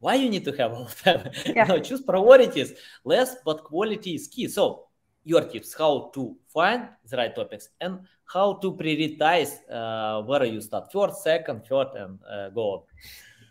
Why 0.00 0.16
you 0.16 0.28
need 0.28 0.44
to 0.44 0.52
have 0.52 0.72
all 0.72 0.84
of 0.84 1.02
them? 1.02 1.30
Yeah. 1.46 1.64
no, 1.64 1.78
choose 1.80 2.02
priorities. 2.02 2.74
Less, 3.04 3.36
but 3.44 3.64
quality 3.64 4.14
is 4.16 4.28
key. 4.28 4.48
So 4.48 4.86
your 5.24 5.42
tips 5.48 5.74
how 5.74 6.10
to 6.14 6.36
find 6.52 6.88
the 7.08 7.16
right 7.16 7.34
topics 7.34 7.70
and 7.80 8.00
how 8.26 8.54
to 8.54 8.72
prioritize 8.72 9.60
uh, 9.70 10.22
where 10.22 10.44
you 10.44 10.60
start 10.60 10.92
first, 10.92 11.22
second, 11.22 11.64
third, 11.66 11.88
and 11.96 12.18
uh, 12.30 12.50
go 12.50 12.60
on. 12.60 12.82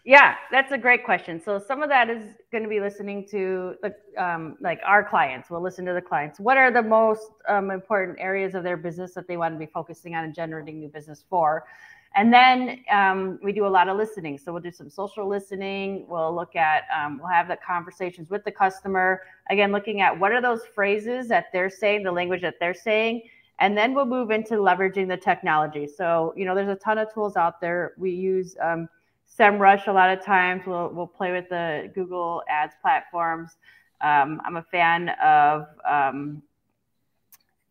Yeah, 0.05 0.35
that's 0.51 0.73
a 0.73 0.77
great 0.77 1.05
question. 1.05 1.41
So 1.41 1.57
some 1.57 1.81
of 1.81 1.87
that 1.87 2.09
is 2.09 2.33
going 2.51 2.63
to 2.63 2.69
be 2.69 2.81
listening 2.81 3.25
to 3.31 3.75
the 3.81 3.95
um, 4.21 4.57
like 4.59 4.81
our 4.85 5.01
clients. 5.01 5.49
We'll 5.49 5.61
listen 5.61 5.85
to 5.85 5.93
the 5.93 6.01
clients. 6.01 6.41
What 6.41 6.57
are 6.57 6.71
the 6.71 6.81
most 6.81 7.31
um, 7.47 7.71
important 7.71 8.19
areas 8.19 8.53
of 8.53 8.63
their 8.63 8.75
business 8.75 9.13
that 9.13 9.29
they 9.29 9.37
want 9.37 9.55
to 9.55 9.59
be 9.59 9.65
focusing 9.65 10.13
on 10.13 10.25
and 10.25 10.35
generating 10.35 10.79
new 10.79 10.89
business 10.89 11.23
for? 11.29 11.63
And 12.15 12.33
then 12.33 12.83
um, 12.91 13.39
we 13.41 13.53
do 13.53 13.65
a 13.65 13.69
lot 13.69 13.87
of 13.87 13.95
listening. 13.95 14.37
So 14.37 14.51
we'll 14.51 14.61
do 14.61 14.71
some 14.71 14.89
social 14.89 15.27
listening. 15.27 16.05
We'll 16.09 16.35
look 16.35 16.55
at, 16.57 16.83
um, 16.95 17.17
we'll 17.19 17.31
have 17.31 17.47
the 17.47 17.57
conversations 17.65 18.29
with 18.29 18.43
the 18.43 18.51
customer. 18.51 19.21
Again, 19.49 19.71
looking 19.71 20.01
at 20.01 20.19
what 20.19 20.31
are 20.33 20.41
those 20.41 20.61
phrases 20.75 21.29
that 21.29 21.45
they're 21.53 21.69
saying, 21.71 22.03
the 22.03 22.11
language 22.11 22.41
that 22.41 22.55
they're 22.59 22.73
saying. 22.73 23.23
And 23.59 23.75
then 23.77 23.95
we'll 23.95 24.05
move 24.05 24.31
into 24.31 24.55
leveraging 24.55 25.07
the 25.07 25.17
technology. 25.17 25.87
So, 25.87 26.33
you 26.35 26.45
know, 26.45 26.53
there's 26.53 26.69
a 26.69 26.75
ton 26.75 26.97
of 26.97 27.11
tools 27.13 27.37
out 27.37 27.61
there. 27.61 27.93
We 27.97 28.11
use, 28.11 28.57
um, 28.61 28.89
SEMrush 29.37 29.87
a 29.87 29.91
lot 29.91 30.15
of 30.15 30.23
times. 30.23 30.63
We'll 30.65 30.89
we'll 30.93 31.07
play 31.07 31.31
with 31.31 31.49
the 31.49 31.91
Google 31.95 32.43
Ads 32.49 32.75
platforms. 32.81 33.57
Um, 34.01 34.41
I'm 34.45 34.57
a 34.57 34.63
fan 34.63 35.09
of 35.23 35.67
um, 35.89 36.43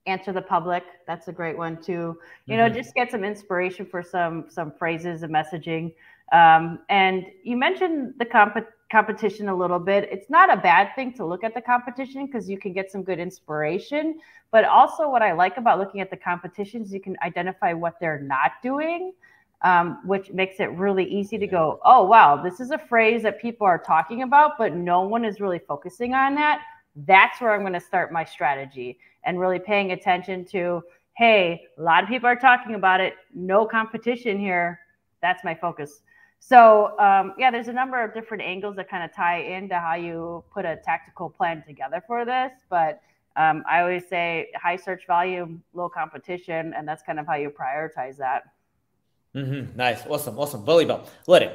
Answer 0.06 0.32
the 0.32 0.42
Public. 0.42 0.82
That's 1.06 1.28
a 1.28 1.32
great 1.32 1.56
one 1.56 1.80
too. 1.80 2.18
You 2.46 2.56
know, 2.56 2.66
mm-hmm. 2.66 2.76
just 2.76 2.94
get 2.94 3.10
some 3.10 3.22
inspiration 3.24 3.86
for 3.86 4.02
some 4.02 4.46
some 4.48 4.72
phrases 4.72 5.22
and 5.22 5.32
messaging. 5.32 5.94
Um, 6.32 6.80
and 6.88 7.26
you 7.44 7.56
mentioned 7.56 8.14
the 8.18 8.24
comp- 8.24 8.66
competition 8.90 9.48
a 9.48 9.54
little 9.54 9.78
bit. 9.78 10.08
It's 10.10 10.30
not 10.30 10.52
a 10.52 10.56
bad 10.56 10.94
thing 10.96 11.12
to 11.14 11.26
look 11.26 11.44
at 11.44 11.54
the 11.54 11.60
competition 11.60 12.26
because 12.26 12.48
you 12.48 12.58
can 12.58 12.72
get 12.72 12.90
some 12.90 13.02
good 13.02 13.18
inspiration. 13.18 14.18
But 14.50 14.64
also, 14.64 15.08
what 15.08 15.22
I 15.22 15.32
like 15.32 15.58
about 15.58 15.78
looking 15.78 16.00
at 16.00 16.10
the 16.10 16.16
competitions, 16.16 16.92
you 16.92 17.00
can 17.00 17.16
identify 17.22 17.72
what 17.72 18.00
they're 18.00 18.20
not 18.20 18.52
doing 18.62 19.12
um, 19.62 20.00
which 20.04 20.30
makes 20.30 20.58
it 20.60 20.70
really 20.72 21.04
easy 21.04 21.38
to 21.38 21.46
go, 21.46 21.80
oh, 21.84 22.04
wow, 22.04 22.42
this 22.42 22.60
is 22.60 22.70
a 22.70 22.78
phrase 22.78 23.22
that 23.22 23.40
people 23.40 23.66
are 23.66 23.78
talking 23.78 24.22
about, 24.22 24.52
but 24.58 24.74
no 24.74 25.02
one 25.02 25.24
is 25.24 25.40
really 25.40 25.60
focusing 25.60 26.14
on 26.14 26.34
that. 26.34 26.62
That's 26.96 27.40
where 27.40 27.52
I'm 27.52 27.60
going 27.60 27.72
to 27.72 27.80
start 27.80 28.12
my 28.12 28.24
strategy 28.24 28.98
and 29.24 29.38
really 29.38 29.58
paying 29.58 29.92
attention 29.92 30.44
to, 30.46 30.82
hey, 31.16 31.62
a 31.78 31.82
lot 31.82 32.02
of 32.02 32.08
people 32.08 32.28
are 32.28 32.36
talking 32.36 32.74
about 32.74 33.00
it, 33.00 33.14
no 33.34 33.64
competition 33.64 34.38
here. 34.38 34.80
That's 35.20 35.44
my 35.44 35.54
focus. 35.54 36.02
So, 36.40 36.98
um, 36.98 37.34
yeah, 37.38 37.52
there's 37.52 37.68
a 37.68 37.72
number 37.72 38.02
of 38.02 38.12
different 38.12 38.42
angles 38.42 38.74
that 38.76 38.90
kind 38.90 39.04
of 39.04 39.14
tie 39.14 39.42
into 39.42 39.78
how 39.78 39.94
you 39.94 40.42
put 40.52 40.64
a 40.64 40.76
tactical 40.84 41.30
plan 41.30 41.62
together 41.64 42.02
for 42.04 42.24
this. 42.24 42.50
But 42.68 43.00
um, 43.36 43.62
I 43.70 43.80
always 43.80 44.08
say 44.08 44.50
high 44.60 44.76
search 44.76 45.06
volume, 45.06 45.62
low 45.72 45.88
competition, 45.88 46.74
and 46.76 46.86
that's 46.86 47.02
kind 47.04 47.20
of 47.20 47.28
how 47.28 47.36
you 47.36 47.50
prioritize 47.50 48.16
that. 48.16 48.42
Mm-hmm. 49.34 49.76
Nice, 49.76 50.04
awesome, 50.08 50.38
awesome, 50.38 50.64
valuable. 50.64 51.04
Lori, 51.26 51.50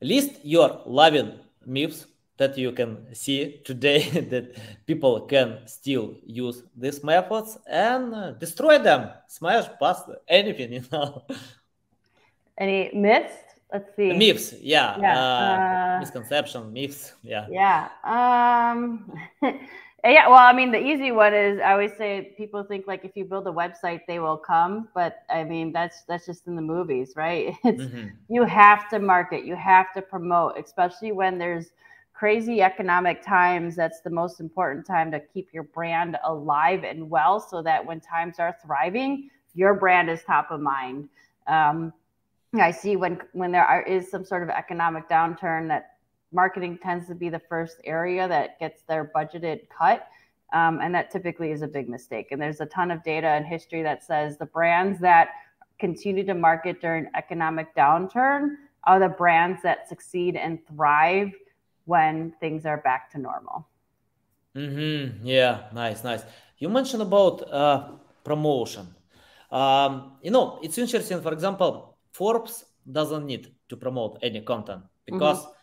list 0.00 0.40
your 0.42 0.82
loving 0.86 1.38
myths 1.64 2.06
that 2.36 2.56
you 2.56 2.72
can 2.72 3.14
see 3.14 3.60
today 3.64 4.00
that 4.32 4.56
people 4.86 5.20
can 5.22 5.58
still 5.66 6.14
use 6.24 6.62
these 6.74 7.04
methods 7.04 7.58
and 7.68 8.14
uh, 8.14 8.30
destroy 8.32 8.78
them, 8.78 9.10
smash 9.28 9.68
past 9.78 10.08
anything, 10.26 10.72
you 10.78 10.84
know. 10.90 11.22
Any 12.58 12.90
myths? 12.94 13.34
Let's 13.72 13.94
see. 13.94 14.12
Myths, 14.16 14.54
yeah. 14.60 14.98
yeah. 14.98 15.20
Uh, 15.20 15.96
uh, 15.96 16.00
misconception, 16.00 16.72
myths, 16.72 17.12
yeah. 17.22 17.46
Yeah. 17.48 17.88
Um, 18.02 19.12
Yeah, 20.02 20.28
well, 20.28 20.38
I 20.38 20.52
mean, 20.54 20.72
the 20.72 20.78
easy 20.78 21.12
one 21.12 21.34
is 21.34 21.60
I 21.60 21.72
always 21.72 21.92
say 21.98 22.32
people 22.36 22.62
think 22.62 22.86
like 22.86 23.04
if 23.04 23.16
you 23.16 23.24
build 23.24 23.46
a 23.46 23.52
website, 23.52 24.00
they 24.08 24.18
will 24.18 24.38
come, 24.38 24.88
but 24.94 25.24
I 25.28 25.44
mean 25.44 25.72
that's 25.72 26.02
that's 26.08 26.24
just 26.24 26.46
in 26.46 26.56
the 26.56 26.62
movies, 26.62 27.12
right? 27.16 27.54
It's 27.64 27.82
mm-hmm. 27.82 28.08
you 28.28 28.44
have 28.44 28.88
to 28.90 28.98
market, 28.98 29.44
you 29.44 29.56
have 29.56 29.92
to 29.94 30.02
promote, 30.02 30.58
especially 30.58 31.12
when 31.12 31.36
there's 31.36 31.72
crazy 32.14 32.62
economic 32.62 33.22
times. 33.22 33.76
That's 33.76 34.00
the 34.00 34.10
most 34.10 34.40
important 34.40 34.86
time 34.86 35.10
to 35.10 35.20
keep 35.20 35.48
your 35.52 35.64
brand 35.64 36.16
alive 36.24 36.84
and 36.84 37.10
well, 37.10 37.38
so 37.38 37.62
that 37.62 37.84
when 37.84 38.00
times 38.00 38.38
are 38.38 38.56
thriving, 38.64 39.28
your 39.54 39.74
brand 39.74 40.08
is 40.08 40.22
top 40.22 40.50
of 40.50 40.60
mind. 40.60 41.10
Um, 41.46 41.92
I 42.58 42.70
see 42.70 42.96
when 42.96 43.20
when 43.32 43.52
there 43.52 43.64
are, 43.64 43.82
is 43.82 44.10
some 44.10 44.24
sort 44.24 44.42
of 44.42 44.48
economic 44.48 45.08
downturn 45.10 45.68
that 45.68 45.89
marketing 46.32 46.78
tends 46.82 47.06
to 47.08 47.14
be 47.14 47.28
the 47.28 47.38
first 47.38 47.76
area 47.84 48.28
that 48.28 48.58
gets 48.58 48.82
their 48.82 49.10
budgeted 49.14 49.68
cut. 49.68 50.06
Um, 50.52 50.80
and 50.80 50.94
that 50.94 51.10
typically 51.10 51.52
is 51.52 51.62
a 51.62 51.68
big 51.68 51.88
mistake. 51.88 52.28
And 52.30 52.42
there's 52.42 52.60
a 52.60 52.66
ton 52.66 52.90
of 52.90 53.04
data 53.04 53.28
and 53.28 53.46
history 53.46 53.82
that 53.82 54.02
says 54.02 54.36
the 54.36 54.46
brands 54.46 54.98
that 55.00 55.28
continue 55.78 56.24
to 56.26 56.34
market 56.34 56.80
during 56.80 57.06
economic 57.14 57.74
downturn 57.76 58.56
are 58.84 58.98
the 58.98 59.08
brands 59.08 59.62
that 59.62 59.88
succeed 59.88 60.36
and 60.36 60.58
thrive 60.66 61.32
when 61.84 62.32
things 62.40 62.66
are 62.66 62.78
back 62.78 63.10
to 63.12 63.18
normal. 63.18 63.66
Mm-hmm. 64.56 65.24
Yeah, 65.24 65.68
nice, 65.72 66.02
nice. 66.02 66.22
You 66.58 66.68
mentioned 66.68 67.02
about 67.02 67.52
uh, 67.52 67.92
promotion. 68.24 68.88
Um, 69.52 70.16
you 70.22 70.30
know, 70.32 70.58
it's 70.62 70.78
interesting. 70.78 71.22
For 71.22 71.32
example, 71.32 71.96
Forbes 72.12 72.64
doesn't 72.90 73.24
need 73.24 73.52
to 73.68 73.76
promote 73.76 74.18
any 74.22 74.40
content 74.40 74.82
because 75.06 75.38
mm-hmm 75.38 75.56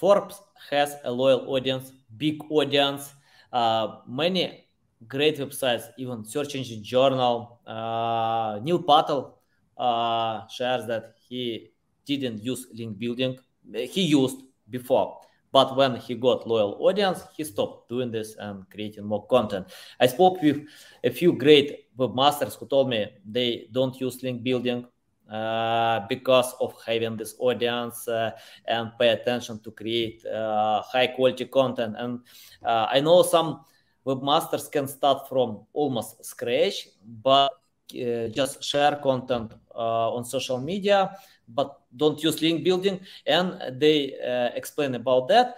Forbes 0.00 0.40
has 0.70 0.96
a 1.04 1.12
loyal 1.12 1.44
audience, 1.54 1.92
big 2.16 2.42
audience, 2.48 3.12
uh, 3.52 3.98
many 4.08 4.64
great 5.06 5.36
websites, 5.36 5.88
even 5.98 6.24
Search 6.24 6.54
Engine 6.54 6.82
Journal. 6.82 7.60
Uh, 7.66 8.60
Neil 8.62 8.82
Patel 8.82 9.38
uh, 9.76 10.46
shares 10.48 10.86
that 10.86 11.16
he 11.28 11.68
didn't 12.06 12.42
use 12.42 12.66
link 12.72 12.98
building. 12.98 13.38
He 13.74 14.04
used 14.04 14.38
before, 14.70 15.20
but 15.52 15.76
when 15.76 15.96
he 15.96 16.14
got 16.14 16.48
loyal 16.48 16.78
audience, 16.80 17.20
he 17.36 17.44
stopped 17.44 17.90
doing 17.90 18.10
this 18.10 18.36
and 18.38 18.64
creating 18.70 19.04
more 19.04 19.26
content. 19.26 19.66
I 20.00 20.06
spoke 20.06 20.40
with 20.40 20.62
a 21.04 21.10
few 21.10 21.34
great 21.34 21.94
webmasters 21.98 22.58
who 22.58 22.66
told 22.66 22.88
me 22.88 23.06
they 23.30 23.68
don't 23.70 24.00
use 24.00 24.22
link 24.22 24.42
building 24.42 24.86
uh, 25.30 26.00
because 26.08 26.54
of 26.60 26.74
having 26.84 27.16
this 27.16 27.36
audience 27.38 28.08
uh, 28.08 28.32
and 28.66 28.90
pay 28.98 29.10
attention 29.10 29.60
to 29.60 29.70
create 29.70 30.24
uh, 30.26 30.82
high 30.82 31.06
quality 31.06 31.44
content. 31.44 31.94
And 31.96 32.20
uh, 32.64 32.86
I 32.90 33.00
know 33.00 33.22
some 33.22 33.60
webmasters 34.04 34.70
can 34.70 34.88
start 34.88 35.28
from 35.28 35.60
almost 35.72 36.24
scratch, 36.24 36.88
but 37.22 37.52
uh, 37.94 38.26
just 38.28 38.62
share 38.64 38.96
content 38.96 39.52
on 39.72 40.24
social 40.24 40.60
media, 40.60 41.16
but 41.48 41.80
don't 41.96 42.20
use 42.22 42.42
link 42.42 42.64
building. 42.64 43.00
And 43.24 43.80
they 43.80 44.14
explain 44.54 44.96
about 44.96 45.28
that. 45.28 45.54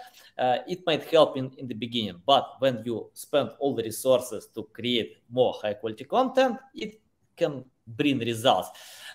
It 0.69 0.81
might 0.87 1.05
help 1.05 1.37
in, 1.39 1.51
in 1.57 1.67
the 1.67 1.75
beginning, 1.75 2.21
but 2.27 2.57
when 2.59 2.83
you 2.85 3.11
spend 3.15 3.51
all 3.59 3.75
the 3.75 3.83
resources 3.83 4.49
to 4.55 4.65
create 4.73 5.17
more 5.31 5.55
high 5.63 5.75
quality 5.75 6.05
content, 6.05 6.59
it 6.75 7.01
can 7.37 7.65
bring 7.87 8.19
results. 8.19 8.71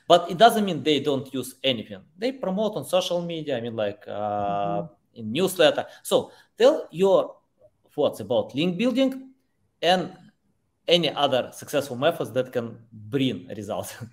But 0.08 0.32
it 0.32 0.38
doesn't 0.38 0.64
mean 0.64 0.84
they 0.84 1.00
don't 1.02 1.32
use 1.34 1.56
anything. 1.64 2.02
They 2.18 2.32
promote 2.32 2.76
on 2.78 2.86
social 2.86 3.22
media. 3.22 3.58
I 3.58 3.62
mean, 3.62 3.76
like 3.76 4.04
uh, 4.08 4.82
mm-hmm. 4.82 5.20
in 5.20 5.32
newsletter. 5.32 5.86
So 6.04 6.32
tell 6.58 6.88
your 6.92 7.36
thoughts 7.94 8.22
about 8.22 8.56
link 8.56 8.78
building 8.78 9.32
and 9.82 10.16
any 10.88 11.10
other 11.10 11.52
successful 11.54 11.98
methods 11.98 12.32
that 12.32 12.54
can 12.54 12.78
bring 12.92 13.48
results. 13.56 13.96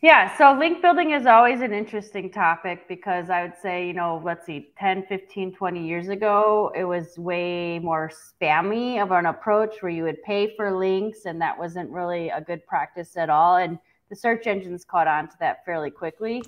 Yeah, 0.00 0.36
so 0.38 0.56
link 0.56 0.80
building 0.80 1.10
is 1.10 1.26
always 1.26 1.60
an 1.60 1.72
interesting 1.72 2.30
topic 2.30 2.86
because 2.86 3.30
I 3.30 3.42
would 3.42 3.58
say, 3.60 3.84
you 3.84 3.94
know, 3.94 4.22
let's 4.24 4.46
see, 4.46 4.70
10, 4.78 5.06
15, 5.08 5.56
20 5.56 5.84
years 5.84 6.08
ago, 6.08 6.70
it 6.76 6.84
was 6.84 7.18
way 7.18 7.80
more 7.80 8.08
spammy 8.08 9.02
of 9.02 9.10
an 9.10 9.26
approach 9.26 9.82
where 9.82 9.90
you 9.90 10.04
would 10.04 10.22
pay 10.22 10.54
for 10.54 10.70
links 10.70 11.24
and 11.24 11.40
that 11.40 11.58
wasn't 11.58 11.90
really 11.90 12.28
a 12.28 12.40
good 12.40 12.64
practice 12.64 13.16
at 13.16 13.28
all. 13.28 13.56
And 13.56 13.76
the 14.08 14.16
search 14.16 14.46
engines 14.46 14.84
caught 14.84 15.06
on 15.06 15.28
to 15.28 15.34
that 15.40 15.64
fairly 15.64 15.90
quickly. 15.90 16.42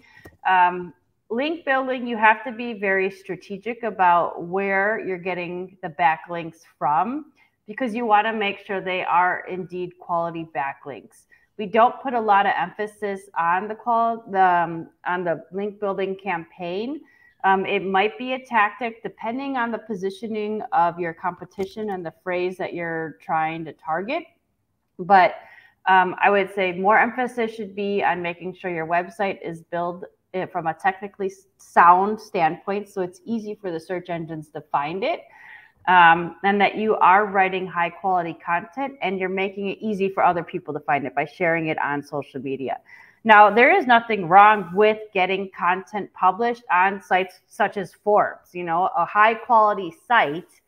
Um, 0.49 0.95
link 1.31 1.64
building, 1.64 2.07
you 2.07 2.17
have 2.17 2.45
to 2.45 2.52
be 2.52 2.75
very 2.75 3.11
strategic 3.11 3.83
about 3.83 4.43
where 4.45 5.05
you're 5.07 5.19
getting 5.19 5.76
the 5.83 5.88
backlinks 5.88 6.61
from 6.79 7.33
because 7.67 7.95
you 7.95 8.05
want 8.05 8.26
to 8.26 8.33
make 8.33 8.59
sure 8.67 8.81
they 8.81 9.05
are 9.05 9.45
indeed 9.49 9.93
quality 10.00 10.49
backlinks. 10.55 11.26
We 11.57 11.67
don't 11.67 12.00
put 12.02 12.14
a 12.14 12.21
lot 12.21 12.47
of 12.47 12.52
emphasis 12.59 13.29
on 13.38 13.69
the 13.69 13.75
call, 13.75 14.25
the 14.31 14.43
um, 14.43 14.88
on 15.07 15.25
the 15.25 15.45
link 15.52 15.79
building 15.79 16.17
campaign. 16.17 17.02
Um, 17.45 17.64
it 17.64 17.85
might 17.85 18.19
be 18.19 18.33
a 18.33 18.45
tactic 18.45 19.02
depending 19.02 19.57
on 19.57 19.71
the 19.71 19.79
positioning 19.79 20.62
of 20.73 20.99
your 20.99 21.14
competition 21.14 21.90
and 21.90 22.05
the 22.05 22.12
phrase 22.23 22.57
that 22.59 22.75
you're 22.75 23.19
trying 23.23 23.64
to 23.67 23.73
target. 23.75 24.25
But 24.99 25.35
um, 25.89 26.15
I 26.23 26.31
would 26.31 26.55
say 26.55 26.73
more 26.73 26.99
emphasis 26.99 27.55
should 27.55 27.75
be 27.75 28.03
on 28.03 28.23
making 28.23 28.55
sure 28.55 28.71
your 28.71 28.87
website 28.87 29.39
is 29.43 29.63
built 29.63 30.05
eh, 30.35 30.47
from 30.47 30.67
a 30.67 30.75
technically 30.75 31.33
sound 31.59 32.21
standpoint 32.21 32.89
so 32.89 33.03
it's 33.03 33.21
easy 33.25 33.55
for 33.55 33.71
the 33.71 33.81
search 33.81 34.09
engines 34.09 34.49
to 34.51 34.61
find 34.73 35.03
it 35.03 35.21
um, 35.89 36.37
and 36.45 36.61
that 36.61 36.77
you 36.77 36.97
are 36.97 37.27
writing 37.27 37.67
high 37.67 37.91
quality 37.91 38.37
content 38.45 38.95
and 39.03 39.19
you're 39.19 39.29
making 39.29 39.69
it 39.69 39.79
easy 39.81 40.09
for 40.09 40.25
other 40.25 40.43
people 40.43 40.75
to 40.75 40.81
find 40.81 41.07
it 41.07 41.15
by 41.15 41.25
sharing 41.25 41.69
it 41.69 41.79
on 41.79 42.03
social 42.03 42.41
media. 42.41 42.79
Now, 43.25 43.51
there 43.51 43.77
is 43.77 43.87
nothing 43.87 44.29
wrong 44.29 44.71
with 44.75 44.99
getting 45.13 45.51
content 45.57 46.11
published 46.15 46.63
on 46.73 47.03
sites 47.03 47.41
such 47.49 47.77
as 47.77 47.93
Forbes, 47.93 48.55
you 48.55 48.65
know, 48.65 48.89
a 48.97 49.05
high 49.05 49.35
quality 49.35 49.93
site. 50.09 50.60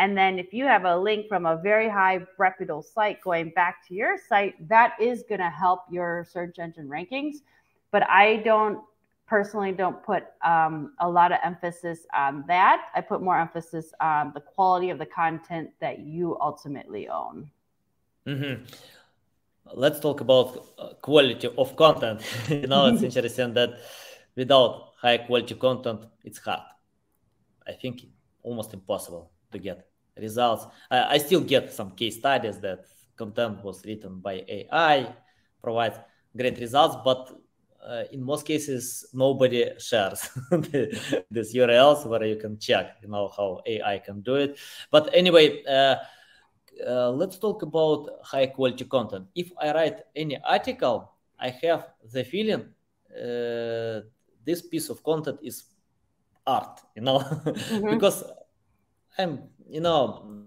And 0.00 0.16
then 0.16 0.38
if 0.38 0.54
you 0.54 0.64
have 0.64 0.86
a 0.86 0.96
link 0.96 1.28
from 1.28 1.44
a 1.44 1.56
very 1.58 1.86
high 1.86 2.20
reputable 2.38 2.82
site 2.82 3.20
going 3.20 3.50
back 3.50 3.86
to 3.86 3.94
your 3.94 4.16
site, 4.16 4.54
that 4.66 4.94
is 4.98 5.24
going 5.28 5.42
to 5.42 5.50
help 5.50 5.80
your 5.90 6.26
search 6.32 6.58
engine 6.58 6.88
rankings. 6.88 7.42
But 7.90 8.08
I 8.08 8.36
don't 8.36 8.80
personally 9.28 9.72
don't 9.72 10.02
put 10.02 10.22
um, 10.42 10.94
a 11.00 11.08
lot 11.08 11.32
of 11.32 11.38
emphasis 11.44 12.06
on 12.16 12.44
that. 12.48 12.86
I 12.94 13.02
put 13.02 13.20
more 13.20 13.38
emphasis 13.38 13.92
on 14.00 14.32
the 14.32 14.40
quality 14.40 14.88
of 14.88 14.98
the 14.98 15.04
content 15.04 15.68
that 15.80 15.98
you 15.98 16.38
ultimately 16.40 17.06
own. 17.10 17.50
Mm-hmm. 18.26 18.64
Let's 19.74 20.00
talk 20.00 20.22
about 20.22 20.64
uh, 20.78 20.94
quality 21.02 21.46
of 21.58 21.76
content. 21.76 22.22
you 22.48 22.66
know, 22.66 22.86
it's 22.86 23.02
interesting 23.08 23.52
that 23.52 23.78
without 24.34 24.94
high 24.96 25.18
quality 25.18 25.54
content, 25.56 26.06
it's 26.24 26.38
hard. 26.38 26.60
I 27.68 27.72
think 27.72 28.06
almost 28.42 28.72
impossible 28.72 29.30
to 29.52 29.58
get 29.58 29.89
results. 30.20 30.66
I, 30.90 31.14
I 31.14 31.18
still 31.18 31.40
get 31.40 31.72
some 31.72 31.92
case 31.92 32.16
studies 32.18 32.58
that 32.60 32.84
content 33.16 33.62
was 33.64 33.84
written 33.84 34.20
by 34.20 34.44
AI, 34.48 35.14
provides 35.62 35.98
great 36.36 36.58
results, 36.58 36.96
but 37.04 37.32
uh, 37.86 38.04
in 38.12 38.22
most 38.22 38.46
cases 38.46 39.06
nobody 39.12 39.70
shares 39.78 40.28
these 41.30 41.54
urls 41.54 42.06
where 42.06 42.24
you 42.24 42.36
can 42.36 42.58
check 42.58 42.96
you 43.02 43.08
know 43.08 43.28
how 43.36 43.60
ai 43.66 43.98
can 43.98 44.20
do 44.20 44.34
it 44.34 44.58
but 44.90 45.08
anyway 45.14 45.62
uh, 45.64 45.96
uh, 46.86 47.10
let's 47.10 47.38
talk 47.38 47.62
about 47.62 48.08
high 48.22 48.46
quality 48.46 48.84
content 48.84 49.26
if 49.34 49.50
i 49.60 49.72
write 49.72 50.00
any 50.14 50.38
article 50.44 51.12
i 51.38 51.48
have 51.48 51.88
the 52.12 52.24
feeling 52.24 52.68
uh, 53.16 54.00
this 54.44 54.62
piece 54.62 54.88
of 54.88 55.02
content 55.02 55.38
is 55.42 55.64
art 56.46 56.80
you 56.94 57.02
know 57.02 57.18
mm-hmm. 57.20 57.90
because 57.90 58.24
i'm 59.18 59.42
you 59.70 59.80
know 59.80 60.44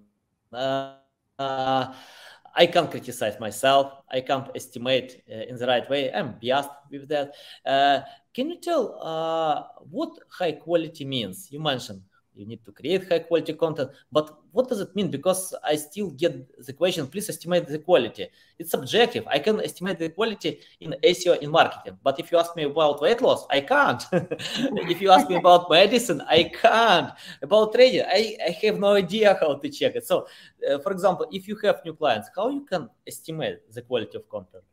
uh, 0.54 0.96
uh, 1.40 1.94
I 2.56 2.68
can't 2.68 2.90
criticize 2.90 3.40
myself. 3.40 3.94
I 4.12 4.22
can't 4.22 4.50
estimate 4.56 5.24
uh, 5.32 5.50
in 5.50 5.56
the 5.58 5.68
right 5.68 5.90
way. 5.90 6.12
I'm 6.14 6.36
biased 6.42 6.70
with 6.92 7.08
that. 7.10 7.34
Uh, 7.66 8.02
can 8.34 8.50
you 8.50 8.60
tell 8.60 9.00
uh, 9.02 9.64
what 9.90 10.12
high 10.30 10.54
quality 10.54 11.06
means? 11.06 11.48
You 11.52 11.60
mentioned 11.60 12.02
you 12.36 12.46
need 12.46 12.64
to 12.66 12.72
create 12.72 13.08
high 13.10 13.20
quality 13.20 13.54
content. 13.54 13.92
But 14.12 14.38
what 14.52 14.68
does 14.70 14.80
it 14.80 14.96
mean? 14.96 15.10
Because 15.10 15.54
i 15.64 15.76
still 15.76 16.12
get 16.12 16.34
the 16.66 16.74
question 16.74 17.08
please 17.08 17.30
estimate 17.30 17.68
the 17.68 17.80
quality. 17.80 18.28
It's 18.60 18.72
subjective. 18.72 19.28
I 19.28 19.40
can 19.40 19.60
estimate 19.62 20.00
the 20.00 20.10
quality 20.10 20.60
in 20.80 20.96
seo 21.04 21.38
in 21.40 21.52
marketing. 21.52 21.98
But 22.04 22.20
if 22.20 22.32
you 22.32 22.38
ask 22.38 22.56
me 22.56 22.64
about 22.64 23.02
weight 23.02 23.22
loss 23.22 23.46
i 23.50 23.62
can't. 23.62 24.04
If 24.94 25.02
you 25.02 25.12
ask 25.12 25.30
me 25.30 25.36
about 25.36 25.70
medicine 25.70 26.22
i 26.30 26.44
can't. 26.44 27.12
About 27.42 27.74
trading 27.74 28.06
i, 28.08 28.38
I 28.48 28.52
have 28.64 28.80
no 28.80 28.94
idea 28.94 29.38
how 29.40 29.56
to 29.56 29.70
check 29.70 29.96
it. 29.96 30.06
So 30.06 30.28
uh, 30.70 30.80
for 30.80 30.92
example 30.92 31.28
if 31.32 31.48
you 31.48 31.56
have 31.64 31.82
new 31.86 31.94
clients 31.94 32.30
how 32.36 32.50
you 32.50 32.66
can 32.66 32.90
estimate 33.08 33.60
the 33.72 33.82
quality 33.82 34.18
of 34.18 34.28
content 34.30 34.64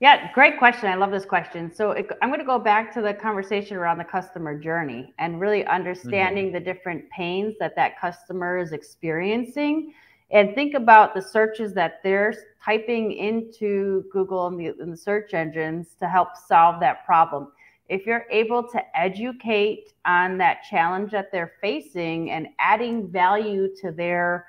yeah, 0.00 0.32
great 0.32 0.58
question. 0.58 0.88
I 0.88 0.94
love 0.94 1.10
this 1.10 1.26
question. 1.26 1.70
So 1.72 1.90
it, 1.90 2.10
I'm 2.22 2.30
going 2.30 2.40
to 2.40 2.46
go 2.46 2.58
back 2.58 2.92
to 2.94 3.02
the 3.02 3.12
conversation 3.12 3.76
around 3.76 3.98
the 3.98 4.04
customer 4.04 4.58
journey 4.58 5.12
and 5.18 5.38
really 5.38 5.64
understanding 5.66 6.46
mm-hmm. 6.46 6.54
the 6.54 6.60
different 6.60 7.08
pains 7.10 7.56
that 7.60 7.76
that 7.76 8.00
customer 8.00 8.56
is 8.56 8.72
experiencing. 8.72 9.92
And 10.30 10.54
think 10.54 10.72
about 10.72 11.14
the 11.14 11.20
searches 11.20 11.74
that 11.74 12.00
they're 12.02 12.34
typing 12.64 13.12
into 13.12 14.04
Google 14.10 14.46
and 14.46 14.58
the, 14.58 14.68
and 14.80 14.90
the 14.90 14.96
search 14.96 15.34
engines 15.34 15.96
to 15.98 16.08
help 16.08 16.28
solve 16.34 16.80
that 16.80 17.04
problem. 17.04 17.52
If 17.90 18.06
you're 18.06 18.24
able 18.30 18.66
to 18.68 18.98
educate 18.98 19.92
on 20.06 20.38
that 20.38 20.62
challenge 20.70 21.10
that 21.10 21.30
they're 21.30 21.52
facing 21.60 22.30
and 22.30 22.46
adding 22.58 23.08
value 23.08 23.68
to 23.82 23.92
their 23.92 24.46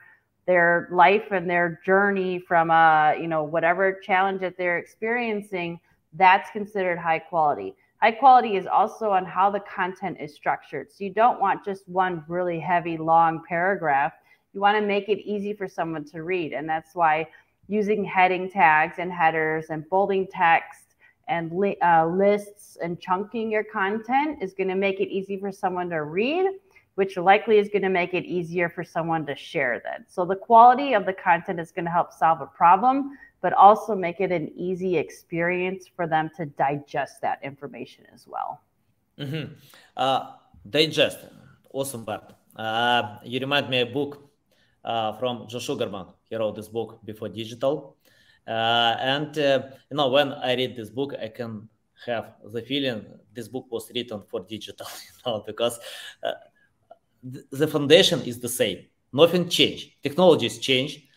their 0.51 0.89
life 0.91 1.31
and 1.31 1.49
their 1.49 1.79
journey 1.85 2.37
from 2.37 2.71
a 2.71 3.15
you 3.17 3.27
know 3.27 3.41
whatever 3.41 3.93
challenge 3.93 4.41
that 4.41 4.57
they're 4.57 4.79
experiencing 4.79 5.79
that's 6.13 6.49
considered 6.51 6.97
high 6.97 7.19
quality. 7.19 7.73
High 8.01 8.11
quality 8.11 8.57
is 8.57 8.67
also 8.67 9.11
on 9.11 9.23
how 9.23 9.49
the 9.49 9.61
content 9.61 10.17
is 10.19 10.35
structured. 10.35 10.91
So 10.91 11.05
you 11.05 11.13
don't 11.13 11.39
want 11.39 11.63
just 11.63 11.87
one 11.87 12.25
really 12.27 12.59
heavy 12.59 12.97
long 12.97 13.43
paragraph. 13.47 14.11
You 14.51 14.59
want 14.59 14.77
to 14.77 14.85
make 14.85 15.07
it 15.07 15.19
easy 15.19 15.53
for 15.53 15.69
someone 15.69 16.03
to 16.05 16.23
read 16.23 16.51
and 16.51 16.67
that's 16.67 16.95
why 16.95 17.27
using 17.69 18.03
heading 18.03 18.49
tags 18.49 18.95
and 18.97 19.09
headers 19.09 19.67
and 19.69 19.87
bolding 19.89 20.27
text 20.27 20.95
and 21.29 21.49
uh, 21.81 22.05
lists 22.07 22.77
and 22.83 22.99
chunking 22.99 23.49
your 23.49 23.63
content 23.63 24.43
is 24.43 24.53
going 24.53 24.67
to 24.67 24.75
make 24.75 24.99
it 24.99 25.07
easy 25.07 25.39
for 25.39 25.49
someone 25.49 25.89
to 25.89 26.03
read 26.03 26.45
which 26.95 27.17
likely 27.17 27.57
is 27.57 27.69
going 27.69 27.81
to 27.81 27.89
make 27.89 28.13
it 28.13 28.25
easier 28.25 28.69
for 28.69 28.83
someone 28.83 29.25
to 29.25 29.35
share 29.35 29.81
that. 29.83 30.11
So 30.11 30.25
the 30.25 30.35
quality 30.35 30.93
of 30.93 31.05
the 31.05 31.13
content 31.13 31.59
is 31.59 31.71
going 31.71 31.85
to 31.85 31.91
help 31.91 32.11
solve 32.13 32.41
a 32.41 32.45
problem, 32.45 33.17
but 33.41 33.53
also 33.53 33.95
make 33.95 34.19
it 34.19 34.31
an 34.31 34.51
easy 34.55 34.97
experience 34.97 35.87
for 35.95 36.05
them 36.07 36.29
to 36.37 36.45
digest 36.45 37.21
that 37.21 37.39
information 37.43 38.05
as 38.13 38.27
well. 38.27 38.61
Mm-hmm. 39.17 39.53
Uh, 39.95 40.33
digest, 40.69 41.19
awesome 41.73 42.05
part. 42.05 42.33
Uh, 42.55 43.17
you 43.23 43.39
remind 43.39 43.69
me 43.69 43.81
a 43.81 43.85
book 43.85 44.29
uh, 44.83 45.13
from 45.13 45.47
Joe 45.47 45.59
Sugarman. 45.59 46.07
He 46.29 46.35
wrote 46.35 46.55
this 46.55 46.67
book 46.67 46.99
before 47.05 47.29
digital. 47.29 47.97
Uh, 48.47 48.95
and 48.99 49.37
uh, 49.37 49.61
you 49.89 49.97
know, 49.97 50.09
when 50.09 50.33
I 50.33 50.55
read 50.55 50.75
this 50.75 50.89
book, 50.89 51.13
I 51.21 51.27
can 51.29 51.69
have 52.05 52.33
the 52.51 52.61
feeling 52.61 53.05
this 53.33 53.47
book 53.47 53.67
was 53.69 53.91
written 53.93 54.21
for 54.27 54.41
digital, 54.41 54.87
you 55.05 55.31
know, 55.31 55.43
because 55.45 55.79
uh, 56.23 56.31
the 57.23 57.67
foundation 57.67 58.21
is 58.21 58.39
the 58.39 58.49
same. 58.49 58.85
Nothing 59.13 59.49
changed. 59.49 59.91
Technologies 60.01 60.59
change. 60.59 61.07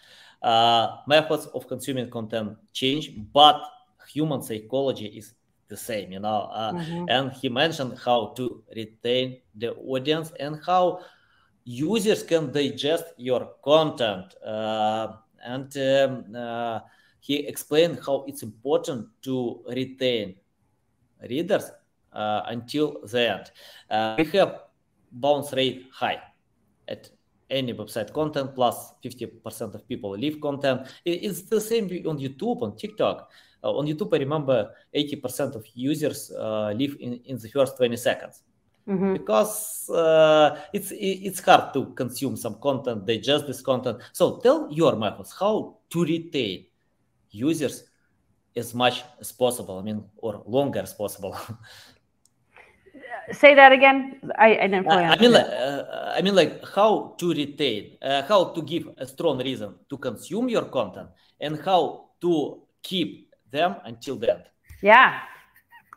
Uh, 0.43 0.99
methods 1.07 1.47
of 1.47 1.67
consuming 1.67 2.11
content 2.11 2.57
change, 2.73 3.13
but 3.33 3.63
human 4.09 4.43
psychology 4.43 5.07
is 5.07 5.33
the 5.69 5.77
same, 5.77 6.13
you 6.13 6.21
know. 6.21 6.51
Uh, 6.53 6.73
mm-hmm. 6.73 7.07
And 7.09 7.33
he 7.33 7.49
mentioned 7.49 7.99
how 8.05 8.35
to 8.37 8.63
retain 8.77 9.41
the 9.55 9.73
audience 9.73 10.33
and 10.39 10.61
how 10.67 11.01
users 11.65 12.23
can 12.23 12.53
digest 12.53 13.05
your 13.17 13.53
content. 13.65 14.35
Uh, 14.45 15.17
and 15.43 15.75
um, 15.79 16.37
uh, 16.37 16.81
he 17.21 17.47
explained 17.47 18.01
how 18.05 18.25
it's 18.29 18.43
important 18.43 19.09
to 19.23 19.65
retain 19.69 20.37
readers 21.29 21.71
uh, 22.13 22.43
until 22.47 23.01
the 23.05 23.31
end. 23.31 23.51
Uh, 23.91 24.15
we 24.19 24.25
have 24.39 24.61
bounce 25.15 25.53
rate 25.53 25.87
high 25.93 26.21
at 26.89 27.09
any 27.51 27.73
website 27.73 28.13
content 28.13 28.55
plus 28.55 28.93
50% 29.05 29.75
of 29.75 29.87
people 29.89 30.11
leave 30.11 30.41
content. 30.41 30.87
It's 31.05 31.43
the 31.43 31.61
same 31.61 31.85
on 31.85 32.19
youtube 32.19 32.63
on 32.63 32.77
tiktok. 32.77 33.31
Uh, 33.63 33.73
on 33.79 33.87
youtube 33.87 34.15
i 34.15 34.19
remember 34.19 34.71
80% 34.95 35.55
of 35.55 35.65
users 35.75 36.31
uh, 36.33 36.73
leave 36.77 36.97
in, 37.01 37.21
in 37.25 37.39
the 37.39 37.49
first 37.49 37.77
20 37.77 37.97
seconds. 37.97 38.43
Mm-hmm. 38.87 39.15
because 39.15 39.89
uh, 39.89 40.61
it's 40.75 40.93
it's 40.93 41.41
hard 41.41 41.73
to 41.73 41.87
consume 41.95 42.37
some 42.37 42.57
content 42.61 43.07
digest 43.07 43.47
this 43.47 43.63
content. 43.63 43.97
So 44.13 44.41
tell 44.41 44.69
your 44.71 44.95
methods 44.97 45.35
how 45.41 45.79
to 45.89 46.05
retain 46.05 46.67
users 47.31 47.85
as 48.57 48.75
much 48.75 49.03
as 49.21 49.33
possible 49.33 49.79
i 49.79 49.83
mean 49.83 50.05
or 50.17 50.43
longer 50.47 50.81
as 50.81 50.95
possible 50.95 51.37
say 53.33 53.55
that 53.55 53.73
again. 53.73 54.21
I, 54.39 54.59
I 54.59 54.67
didn't 54.67 54.85
fully 54.85 55.05
I 55.05 55.17
mean, 55.17 55.33
like, 55.33 55.47
uh, 55.47 56.13
I 56.17 56.23
mean, 56.23 56.35
like 56.35 56.67
how 56.69 57.15
to 57.19 57.31
retain, 57.31 57.97
uh, 58.03 58.23
how 58.23 58.45
to 58.45 58.63
give 58.63 58.89
a 58.99 59.07
strong 59.07 59.39
reason 59.39 59.75
to 59.91 59.97
consume 59.97 60.49
your 60.49 60.65
content, 60.65 61.09
and 61.41 61.61
how 61.61 62.11
to 62.21 62.63
keep 62.83 63.31
them 63.51 63.77
until 63.85 64.17
the 64.17 64.35
end. 64.35 64.45
Yeah, 64.83 65.21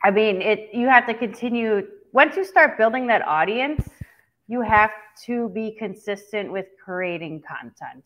I 0.04 0.12
mean, 0.12 0.42
it. 0.42 0.70
You 0.74 0.88
have 0.88 1.06
to 1.08 1.14
continue 1.14 1.88
once 2.14 2.36
you 2.36 2.44
start 2.44 2.78
building 2.78 3.08
that 3.08 3.26
audience. 3.28 3.90
You 4.48 4.62
have 4.62 4.92
to 5.26 5.50
be 5.50 5.76
consistent 5.78 6.52
with 6.52 6.68
creating 6.84 7.44
content. 7.48 8.06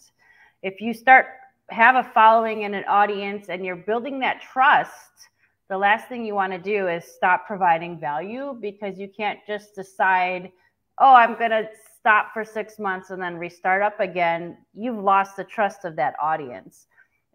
If 0.63 0.81
you 0.81 0.93
start 0.93 1.27
have 1.69 1.95
a 1.95 2.03
following 2.03 2.65
and 2.65 2.75
an 2.75 2.83
audience, 2.87 3.49
and 3.49 3.65
you're 3.65 3.75
building 3.75 4.19
that 4.19 4.41
trust 4.41 5.29
the 5.71 5.77
last 5.77 6.09
thing 6.09 6.25
you 6.25 6.35
want 6.35 6.51
to 6.51 6.59
do 6.59 6.89
is 6.89 7.05
stop 7.05 7.47
providing 7.47 7.97
value 7.97 8.57
because 8.59 8.99
you 8.99 9.07
can't 9.07 9.39
just 9.47 9.73
decide, 9.73 10.51
oh, 10.97 11.13
I'm 11.13 11.37
going 11.39 11.51
to 11.51 11.69
stop 11.97 12.33
for 12.33 12.43
six 12.43 12.77
months 12.77 13.09
and 13.09 13.23
then 13.23 13.37
restart 13.37 13.81
up 13.81 14.01
again. 14.01 14.57
You've 14.73 15.01
lost 15.01 15.37
the 15.37 15.45
trust 15.45 15.85
of 15.85 15.95
that 15.95 16.15
audience. 16.21 16.87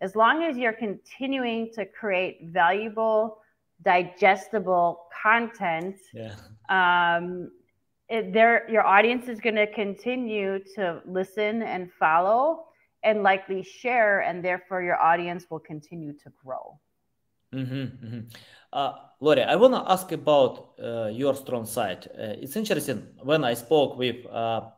As 0.02 0.14
long 0.14 0.42
as 0.42 0.58
you're 0.58 0.74
continuing 0.74 1.70
to 1.76 1.86
create 1.86 2.40
valuable, 2.52 3.38
digestible 3.82 5.06
content, 5.22 5.96
yeah. 6.12 6.34
um, 6.68 7.50
it, 8.10 8.34
your 8.68 8.86
audience 8.86 9.28
is 9.28 9.40
going 9.40 9.54
to 9.54 9.66
continue 9.72 10.58
to 10.74 11.00
listen 11.06 11.62
and 11.62 11.90
follow 11.98 12.66
and 13.02 13.22
likely 13.22 13.62
share, 13.62 14.20
and 14.20 14.44
therefore 14.44 14.82
your 14.82 15.00
audience 15.00 15.46
will 15.48 15.60
continue 15.60 16.12
to 16.12 16.30
grow. 16.44 16.78
Mm-hmm, 17.56 18.04
mm-hmm. 18.04 18.20
Uh, 18.72 18.92
Lori, 19.20 19.42
I 19.42 19.56
want 19.56 19.72
to 19.74 19.90
ask 19.90 20.12
about 20.12 20.76
uh, 20.82 21.08
your 21.08 21.34
strong 21.34 21.64
side. 21.64 22.06
Uh, 22.12 22.36
it's 22.42 22.56
interesting 22.56 23.06
when 23.22 23.44
I 23.44 23.54
spoke 23.54 23.96
with 23.96 24.26
uh, 24.26 24.68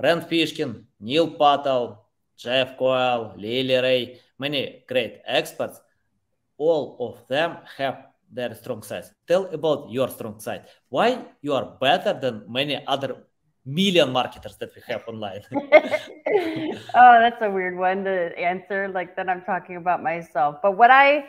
Rand 0.00 0.22
Fishkin, 0.30 0.84
Neil 1.00 1.28
Patel, 1.28 2.06
Jeff 2.36 2.78
Coyle, 2.78 3.34
Lily 3.36 3.74
Ray, 3.74 4.20
many 4.38 4.84
great 4.86 5.20
experts, 5.26 5.80
all 6.58 6.96
of 7.00 7.26
them 7.26 7.58
have 7.76 8.06
their 8.30 8.54
strong 8.54 8.82
sides. 8.82 9.10
Tell 9.26 9.46
about 9.46 9.90
your 9.90 10.08
strong 10.08 10.38
side. 10.38 10.66
Why 10.88 11.24
you 11.42 11.54
are 11.54 11.76
better 11.80 12.14
than 12.14 12.44
many 12.48 12.80
other 12.86 13.16
million 13.66 14.12
marketers 14.12 14.56
that 14.58 14.70
we 14.74 14.82
have 14.86 15.02
online? 15.06 15.42
oh, 15.52 17.14
that's 17.20 17.42
a 17.42 17.50
weird 17.50 17.76
one 17.76 18.04
to 18.04 18.38
answer. 18.38 18.88
Like 18.88 19.16
that, 19.16 19.28
I'm 19.28 19.42
talking 19.42 19.76
about 19.76 20.02
myself. 20.02 20.56
But 20.62 20.76
what 20.78 20.90
I 20.90 21.26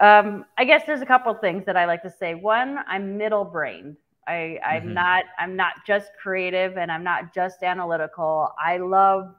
um, 0.00 0.44
I 0.58 0.64
guess 0.64 0.82
there's 0.86 1.02
a 1.02 1.06
couple 1.06 1.32
things 1.34 1.64
that 1.66 1.76
I 1.76 1.84
like 1.84 2.02
to 2.02 2.10
say. 2.10 2.34
One, 2.34 2.78
I'm 2.88 3.16
middle 3.16 3.44
brained. 3.44 3.96
I, 4.26 4.58
I'm 4.64 4.82
mm-hmm. 4.82 4.94
not 4.94 5.24
I'm 5.38 5.56
not 5.56 5.74
just 5.86 6.10
creative 6.20 6.76
and 6.76 6.92
I'm 6.92 7.02
not 7.02 7.34
just 7.34 7.62
analytical. 7.62 8.52
I 8.64 8.78
love 8.78 9.34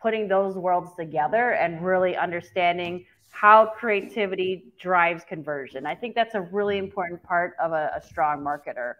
putting 0.00 0.28
those 0.28 0.56
worlds 0.56 0.90
together 0.96 1.52
and 1.52 1.84
really 1.84 2.16
understanding 2.16 3.04
how 3.30 3.66
creativity 3.66 4.72
drives 4.78 5.24
conversion. 5.24 5.86
I 5.86 5.94
think 5.94 6.14
that's 6.14 6.34
a 6.34 6.42
really 6.42 6.78
important 6.78 7.22
part 7.22 7.54
of 7.60 7.72
a, 7.72 7.90
a 7.96 8.06
strong 8.06 8.40
marketer. 8.40 8.94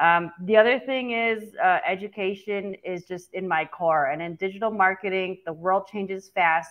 Um, 0.00 0.32
the 0.44 0.56
other 0.56 0.80
thing 0.80 1.12
is 1.12 1.54
uh, 1.62 1.78
education 1.86 2.74
is 2.82 3.04
just 3.04 3.34
in 3.34 3.46
my 3.46 3.66
core. 3.66 4.06
And 4.06 4.22
in 4.22 4.34
digital 4.36 4.70
marketing, 4.70 5.38
the 5.44 5.52
world 5.52 5.86
changes 5.86 6.30
fast. 6.34 6.70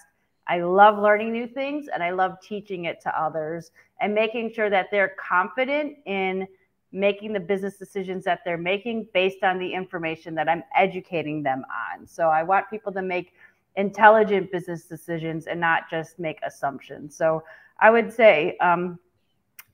I 0.49 0.61
love 0.61 0.97
learning 0.97 1.31
new 1.31 1.47
things 1.47 1.87
and 1.93 2.01
I 2.01 2.09
love 2.09 2.41
teaching 2.41 2.85
it 2.85 2.99
to 3.01 3.21
others 3.21 3.69
and 4.01 4.15
making 4.15 4.51
sure 4.51 4.69
that 4.71 4.87
they're 4.89 5.13
confident 5.19 5.97
in 6.07 6.47
making 6.91 7.33
the 7.33 7.39
business 7.39 7.77
decisions 7.77 8.25
that 8.25 8.39
they're 8.43 8.57
making 8.57 9.07
based 9.13 9.43
on 9.43 9.59
the 9.59 9.71
information 9.71 10.33
that 10.33 10.49
I'm 10.49 10.63
educating 10.75 11.43
them 11.43 11.63
on. 11.93 12.07
So 12.07 12.29
I 12.29 12.41
want 12.41 12.67
people 12.67 12.91
to 12.93 13.03
make 13.03 13.33
intelligent 13.75 14.51
business 14.51 14.85
decisions 14.85 15.45
and 15.45 15.59
not 15.59 15.87
just 15.87 16.17
make 16.17 16.39
assumptions. 16.41 17.15
So 17.15 17.43
I 17.79 17.91
would 17.91 18.11
say, 18.11 18.57
um, 18.57 18.97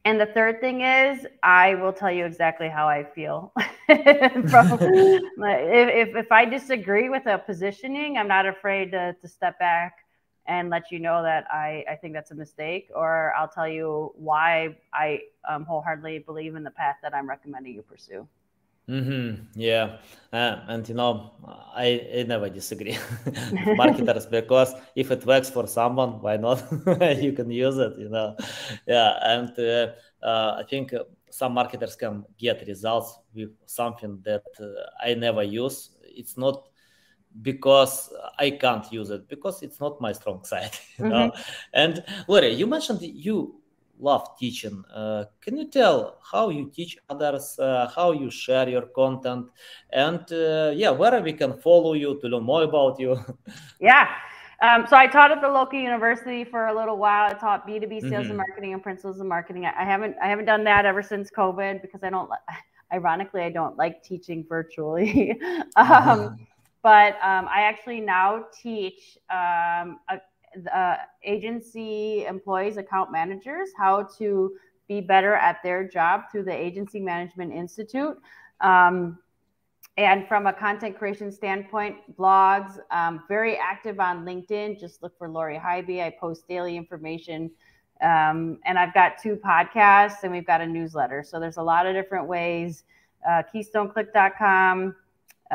and 0.04 0.20
the 0.20 0.26
third 0.26 0.60
thing 0.60 0.82
is, 0.82 1.26
I 1.42 1.76
will 1.76 1.94
tell 1.94 2.12
you 2.12 2.26
exactly 2.26 2.68
how 2.68 2.88
I 2.88 3.06
feel. 3.06 3.54
From, 3.88 4.78
if, 5.48 6.16
if 6.16 6.32
I 6.34 6.44
disagree 6.46 7.08
with 7.08 7.26
a 7.28 7.38
positioning, 7.40 8.18
I'm 8.18 8.28
not 8.28 8.46
afraid 8.46 8.92
to, 8.92 9.16
to 9.20 9.28
step 9.28 9.58
back 9.58 10.05
and 10.47 10.69
let 10.69 10.91
you 10.91 10.99
know 10.99 11.23
that 11.23 11.45
I, 11.51 11.84
I 11.89 11.95
think 11.95 12.13
that's 12.13 12.31
a 12.31 12.36
mistake, 12.36 12.89
or 12.93 13.34
I'll 13.36 13.47
tell 13.47 13.67
you 13.67 14.13
why 14.15 14.75
I 14.93 15.21
um, 15.49 15.65
wholeheartedly 15.65 16.19
believe 16.19 16.55
in 16.55 16.63
the 16.63 16.71
path 16.71 16.97
that 17.01 17.13
I'm 17.13 17.27
recommending 17.27 17.73
you 17.73 17.81
pursue. 17.81 18.27
Mm-hmm. 18.88 19.60
Yeah, 19.60 19.97
uh, 20.31 20.58
and 20.67 20.88
you 20.88 20.93
know, 20.93 21.31
I, 21.73 22.08
I 22.19 22.23
never 22.23 22.49
disagree 22.49 22.95
marketers 23.75 24.27
because 24.27 24.75
if 24.95 25.10
it 25.10 25.25
works 25.25 25.49
for 25.49 25.65
someone, 25.65 26.21
why 26.21 26.38
not? 26.38 26.63
you 27.19 27.34
can 27.34 27.49
use 27.49 27.77
it, 27.79 27.97
you 27.97 28.10
know. 28.10 28.36
Yeah, 28.86 29.17
and 29.23 29.58
uh, 29.58 29.93
uh, 30.23 30.58
I 30.60 30.63
think 30.69 30.93
some 31.31 31.53
marketers 31.53 31.95
can 31.95 32.25
get 32.38 32.67
results 32.67 33.17
with 33.34 33.49
something 33.65 34.21
that 34.23 34.43
uh, 34.60 34.65
I 35.03 35.15
never 35.15 35.41
use. 35.41 35.89
It's 36.03 36.38
not 36.38 36.67
because 37.41 38.13
I 38.39 38.52
can't 38.52 38.91
use 38.91 39.10
it 39.10 39.28
because 39.28 39.62
it's 39.62 39.80
not 39.80 40.02
my 40.02 40.13
strong 40.13 40.43
side. 40.43 40.71
You 40.98 41.10
know? 41.10 41.32
Mm-hmm. 41.32 41.41
And 41.74 42.04
Lori, 42.28 42.54
you 42.54 42.67
mentioned 42.67 43.02
you 43.02 43.56
love 44.00 44.38
teaching. 44.38 44.84
Uh, 44.93 45.26
can 45.41 45.58
you 45.58 45.67
tell 45.69 46.17
how 46.32 46.50
you 46.50 46.69
teach 46.69 46.98
others, 47.10 47.58
uh, 47.60 47.89
how 47.95 48.12
you 48.12 48.30
share 48.30 48.67
your 48.69 48.88
content, 48.88 49.48
and 49.91 50.19
uh, 50.32 50.71
yeah, 50.76 50.89
where 50.89 51.21
we 51.21 51.34
can 51.34 51.54
follow 51.54 51.93
you 51.93 52.19
to 52.21 52.28
learn 52.28 52.43
more 52.43 52.63
about 52.63 53.00
you? 53.00 53.19
yeah. 53.80 54.10
Um, 54.62 54.88
so 54.88 54.95
I 54.95 55.08
taught 55.08 55.32
at 55.32 55.41
the 55.41 55.50
local 55.50 55.80
university 55.80 56.45
for 56.45 56.67
a 56.67 56.76
little 56.76 56.98
while. 56.98 57.30
I 57.30 57.34
taught 57.34 57.67
B 57.67 57.80
two 57.80 57.88
B 57.88 58.00
sales 58.00 58.12
mm-hmm. 58.12 58.30
and 58.30 58.38
marketing 58.38 58.74
and 58.74 58.82
principles 58.82 59.19
of 59.19 59.28
marketing. 59.28 59.65
I 59.65 59.84
haven't 59.84 60.15
I 60.21 60.28
haven't 60.28 60.45
done 60.45 60.63
that 60.63 60.86
ever 60.86 61.04
since 61.04 61.30
COVID 61.30 61.82
because 61.82 62.04
I 62.04 62.10
don't. 62.10 62.30
Ironically, 62.93 63.41
I 63.41 63.50
don't 63.50 63.76
like 63.78 64.04
teaching 64.04 64.45
virtually. 64.48 65.32
um, 65.76 65.88
mm-hmm 65.88 66.43
but 66.86 67.13
um, 67.24 67.48
I 67.52 67.62
actually 67.62 68.00
now 68.00 68.45
teach 68.62 69.17
um, 69.32 70.00
a, 70.08 70.98
agency 71.24 72.28
employees, 72.28 72.78
account 72.78 73.12
managers, 73.12 73.69
how 73.76 74.04
to 74.19 74.52
be 74.88 75.02
better 75.02 75.34
at 75.34 75.63
their 75.63 75.88
job 75.88 76.26
through 76.32 76.43
the 76.43 76.54
Agency 76.54 77.00
Management 77.00 77.54
Institute. 77.54 78.15
Um, 78.62 79.17
and 79.98 80.28
from 80.28 80.45
a 80.45 80.54
content 80.54 80.95
creation 80.95 81.32
standpoint, 81.32 81.95
blogs, 82.19 82.78
um, 82.91 83.24
very 83.28 83.58
active 83.58 84.00
on 84.00 84.24
LinkedIn. 84.24 84.80
Just 84.80 85.02
look 85.02 85.17
for 85.17 85.28
Lori 85.28 85.58
Highby. 85.58 86.04
I 86.04 86.12
post 86.12 86.48
daily 86.48 86.78
information. 86.78 87.50
Um, 88.04 88.60
and 88.63 88.78
I've 88.78 88.93
got 88.93 89.13
two 89.17 89.38
podcasts 89.38 90.21
and 90.21 90.32
we've 90.32 90.45
got 90.45 90.62
a 90.62 90.67
newsletter. 90.67 91.24
So 91.24 91.39
there's 91.39 91.58
a 91.58 91.63
lot 91.63 91.88
of 91.88 91.95
different 91.95 92.28
ways. 92.28 92.84
Uh, 93.28 93.41
KeystoneClick.com, 93.52 94.95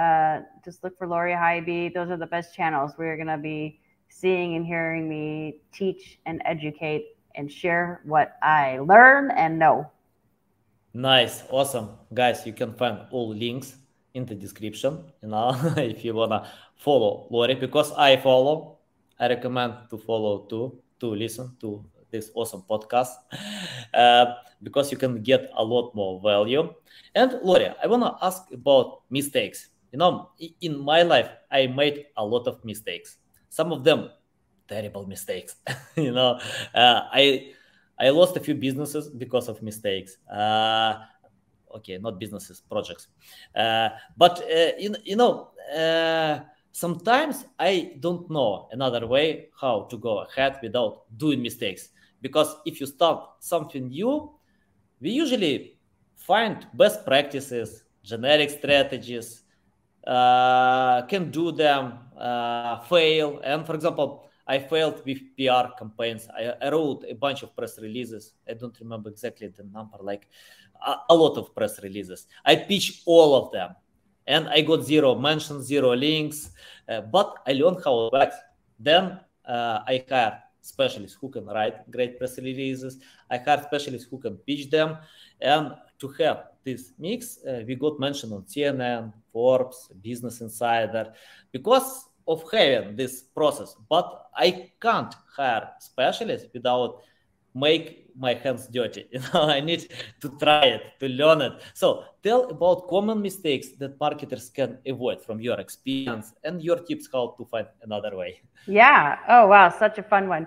uh, 0.01 0.41
just 0.65 0.83
look 0.83 0.97
for 0.97 1.07
Lori 1.07 1.35
Highby. 1.35 1.91
Those 1.91 2.11
are 2.11 2.17
the 2.17 2.27
best 2.27 2.55
channels 2.55 2.93
where 2.97 3.09
you're 3.09 3.21
going 3.21 3.37
to 3.37 3.37
be 3.37 3.81
seeing 4.09 4.57
and 4.57 4.65
hearing 4.65 5.09
me 5.09 5.61
teach 5.73 6.19
and 6.25 6.41
educate 6.45 7.17
and 7.35 7.53
share 7.53 8.01
what 8.05 8.37
I 8.43 8.79
learn 8.79 9.31
and 9.31 9.59
know. 9.59 9.91
Nice, 10.93 11.45
awesome, 11.51 11.91
guys. 12.13 12.47
You 12.47 12.53
can 12.53 12.75
find 12.75 13.07
all 13.11 13.29
links 13.29 13.77
in 14.15 14.27
the 14.27 14.35
description. 14.35 15.05
You 15.23 15.29
know, 15.29 15.55
if 15.77 16.05
you 16.05 16.15
wanna 16.15 16.51
follow 16.77 17.29
Lori, 17.31 17.55
because 17.55 17.93
I 17.93 18.17
follow, 18.17 18.79
I 19.19 19.29
recommend 19.29 19.75
to 19.91 19.99
follow 19.99 20.47
too 20.51 20.83
to 20.99 21.15
listen 21.15 21.57
to 21.61 21.85
this 22.11 22.33
awesome 22.35 22.65
podcast 22.69 23.15
uh, 23.95 24.35
because 24.61 24.91
you 24.91 24.99
can 24.99 25.23
get 25.23 25.49
a 25.57 25.63
lot 25.63 25.95
more 25.95 26.21
value. 26.21 26.75
And 27.15 27.39
Lori, 27.45 27.71
I 27.83 27.87
wanna 27.87 28.17
ask 28.21 28.43
about 28.53 29.03
mistakes 29.11 29.70
you 29.92 29.98
know 29.98 30.31
in 30.61 30.79
my 30.79 31.03
life 31.03 31.31
i 31.50 31.66
made 31.66 32.07
a 32.16 32.24
lot 32.24 32.46
of 32.46 32.64
mistakes 32.64 33.18
some 33.48 33.72
of 33.72 33.85
them 33.85 34.09
terrible 34.70 35.05
mistakes. 35.07 35.57
you 35.96 36.12
know, 36.12 36.38
uh, 36.74 37.00
I 37.12 37.53
I 37.98 38.09
lost 38.11 38.37
a 38.37 38.40
few 38.40 38.55
businesses 38.55 39.11
because 39.11 39.48
of 39.48 39.61
mistakes. 39.62 40.16
Uh, 40.33 40.94
okay, 41.76 41.98
not 41.98 42.18
businesses, 42.18 42.62
projects. 42.62 43.09
Uh, 43.55 43.90
but 44.16 44.40
uh, 44.40 44.72
you, 44.79 44.94
you 45.05 45.16
know, 45.16 45.50
uh, 45.76 46.40
sometimes 46.72 47.44
I 47.59 47.98
don't 48.00 48.31
know 48.31 48.68
another 48.72 49.07
way 49.07 49.48
how 49.61 49.83
to 49.90 49.98
go 49.98 50.20
ahead 50.20 50.59
without 50.62 51.05
doing 51.18 51.42
mistakes. 51.42 51.90
Because 52.22 52.55
if 52.64 52.81
you 52.81 52.87
start 52.87 53.29
something 53.40 53.88
new, 53.88 54.33
we 55.00 55.11
usually 55.11 55.76
find 56.16 56.66
best 56.74 57.05
practices, 57.05 57.85
generic 58.05 58.50
strategies, 58.50 59.42
uh, 60.07 61.03
can 61.03 61.31
do 61.31 61.53
them, 61.53 61.99
uh, 62.19 62.81
fail. 62.81 63.41
And 63.45 63.67
for 63.67 63.75
example, 63.75 64.29
I 64.47 64.59
failed 64.59 65.03
with 65.05 65.19
PR 65.37 65.77
campaigns. 65.79 66.29
I, 66.37 66.55
I, 66.61 66.71
wrote 66.71 67.05
a 67.09 67.15
bunch 67.15 67.43
of 67.43 67.55
press 67.55 67.79
releases. 67.79 68.35
I 68.49 68.55
don't 68.55 68.77
remember 68.81 69.09
exactly 69.11 69.49
the 69.49 69.63
number, 69.65 69.99
like 70.01 70.27
a, 70.85 70.97
a 71.11 71.15
lot 71.15 71.37
of 71.37 71.55
press 71.55 71.81
releases. 71.83 72.27
I 72.45 72.57
pitched 72.57 73.03
all 73.07 73.35
of 73.37 73.53
them 73.53 73.77
and 74.27 74.49
I 74.49 74.63
got 74.63 74.85
zero 74.85 75.15
mentions, 75.15 75.67
zero 75.67 75.95
links, 75.95 76.51
uh, 76.89 77.03
but 77.03 77.37
I 77.47 77.53
learned 77.53 77.83
how 77.85 78.07
it 78.07 78.13
works. 78.13 78.37
Then 78.79 79.21
uh, 79.47 79.81
I 79.87 80.05
hired 80.09 80.39
specialists 80.63 81.17
who 81.21 81.29
can 81.29 81.47
write 81.47 81.91
great 81.91 82.19
press 82.19 82.39
releases. 82.39 82.99
I 83.31 83.39
hired 83.39 83.65
specialists 83.65 84.09
who 84.11 84.19
can 84.19 84.37
pitch 84.37 84.71
them. 84.71 84.99
And 85.41 85.75
to 86.01 86.09
have 86.19 86.50
this 86.64 86.92
mix, 86.99 87.38
uh, 87.44 87.62
we 87.66 87.75
got 87.75 87.99
mentioned 87.99 88.33
on 88.33 88.42
CNN, 88.42 89.12
Forbes, 89.33 89.90
Business 90.03 90.40
Insider, 90.40 91.12
because 91.53 92.07
of 92.27 92.44
having 92.53 92.96
this 92.96 93.23
process. 93.23 93.75
But 93.88 94.27
I 94.37 94.70
can't 94.81 95.14
hire 95.37 95.70
specialists 95.81 96.49
without 96.53 97.03
make 97.55 98.07
my 98.16 98.35
hands 98.35 98.68
dirty. 98.68 99.07
You 99.12 99.20
know, 99.20 99.49
I 99.49 99.61
need 99.61 99.92
to 100.20 100.29
try 100.38 100.66
it, 100.66 100.83
to 101.01 101.09
learn 101.09 101.40
it. 101.40 101.53
So 101.75 102.05
tell 102.23 102.49
about 102.51 102.88
common 102.88 103.20
mistakes 103.20 103.68
that 103.79 103.99
marketers 103.99 104.51
can 104.51 104.79
avoid 104.87 105.23
from 105.23 105.40
your 105.40 105.59
experience 105.59 106.33
and 106.44 106.62
your 106.62 106.77
tips 106.77 107.09
how 107.12 107.35
to 107.38 107.44
find 107.46 107.66
another 107.83 108.16
way. 108.16 108.42
Yeah. 108.66 109.18
Oh 109.29 109.46
wow, 109.49 109.68
such 109.70 109.99
a 109.99 110.03
fun 110.03 110.29
one. 110.29 110.46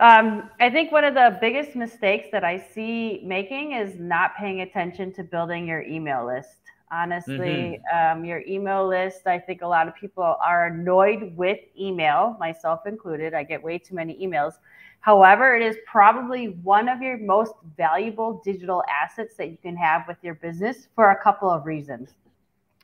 Um, 0.00 0.48
I 0.58 0.70
think 0.70 0.92
one 0.92 1.04
of 1.04 1.12
the 1.12 1.36
biggest 1.42 1.76
mistakes 1.76 2.28
that 2.32 2.42
I 2.42 2.56
see 2.56 3.20
making 3.22 3.72
is 3.72 3.98
not 3.98 4.34
paying 4.34 4.62
attention 4.62 5.12
to 5.12 5.22
building 5.22 5.66
your 5.66 5.82
email 5.82 6.26
list. 6.26 6.56
Honestly, 6.90 7.78
mm-hmm. 7.92 8.18
um, 8.18 8.24
your 8.24 8.42
email 8.48 8.88
list, 8.88 9.26
I 9.26 9.38
think 9.38 9.60
a 9.60 9.66
lot 9.66 9.88
of 9.88 9.94
people 9.94 10.24
are 10.24 10.68
annoyed 10.68 11.36
with 11.36 11.58
email, 11.78 12.34
myself 12.40 12.86
included. 12.86 13.34
I 13.34 13.42
get 13.42 13.62
way 13.62 13.76
too 13.76 13.94
many 13.94 14.18
emails. 14.26 14.54
However, 15.00 15.54
it 15.54 15.62
is 15.62 15.76
probably 15.86 16.46
one 16.62 16.88
of 16.88 17.02
your 17.02 17.18
most 17.18 17.52
valuable 17.76 18.40
digital 18.42 18.82
assets 18.88 19.34
that 19.36 19.50
you 19.50 19.58
can 19.62 19.76
have 19.76 20.08
with 20.08 20.16
your 20.22 20.34
business 20.36 20.88
for 20.94 21.10
a 21.10 21.22
couple 21.22 21.50
of 21.50 21.66
reasons. 21.66 22.14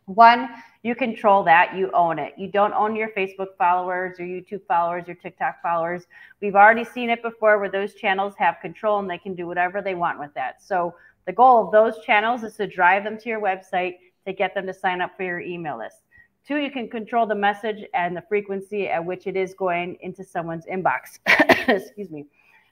One, 0.06 0.48
you 0.84 0.94
control 0.94 1.42
that, 1.44 1.76
you 1.76 1.90
own 1.92 2.20
it. 2.20 2.32
You 2.36 2.48
don't 2.48 2.72
own 2.72 2.94
your 2.94 3.08
Facebook 3.08 3.56
followers, 3.58 4.18
your 4.18 4.28
YouTube 4.28 4.64
followers, 4.66 5.04
your 5.06 5.16
TikTok 5.16 5.60
followers. 5.60 6.06
We've 6.40 6.54
already 6.54 6.84
seen 6.84 7.10
it 7.10 7.22
before 7.22 7.58
where 7.58 7.70
those 7.70 7.94
channels 7.94 8.34
have 8.38 8.60
control 8.62 9.00
and 9.00 9.10
they 9.10 9.18
can 9.18 9.34
do 9.34 9.48
whatever 9.48 9.82
they 9.82 9.96
want 9.96 10.20
with 10.20 10.32
that. 10.34 10.62
So, 10.62 10.94
the 11.26 11.32
goal 11.32 11.64
of 11.64 11.72
those 11.72 12.04
channels 12.04 12.44
is 12.44 12.54
to 12.54 12.68
drive 12.68 13.02
them 13.02 13.18
to 13.18 13.28
your 13.28 13.40
website 13.40 13.96
to 14.26 14.32
get 14.32 14.54
them 14.54 14.64
to 14.66 14.72
sign 14.72 15.00
up 15.00 15.16
for 15.16 15.24
your 15.24 15.40
email 15.40 15.76
list. 15.76 16.02
Two, 16.46 16.58
you 16.58 16.70
can 16.70 16.88
control 16.88 17.26
the 17.26 17.34
message 17.34 17.84
and 17.94 18.16
the 18.16 18.22
frequency 18.28 18.88
at 18.88 19.04
which 19.04 19.26
it 19.26 19.36
is 19.36 19.54
going 19.54 19.96
into 20.02 20.22
someone's 20.22 20.66
inbox. 20.66 21.18
Excuse 21.68 22.10
me. 22.10 22.26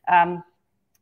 Um, 0.06 0.44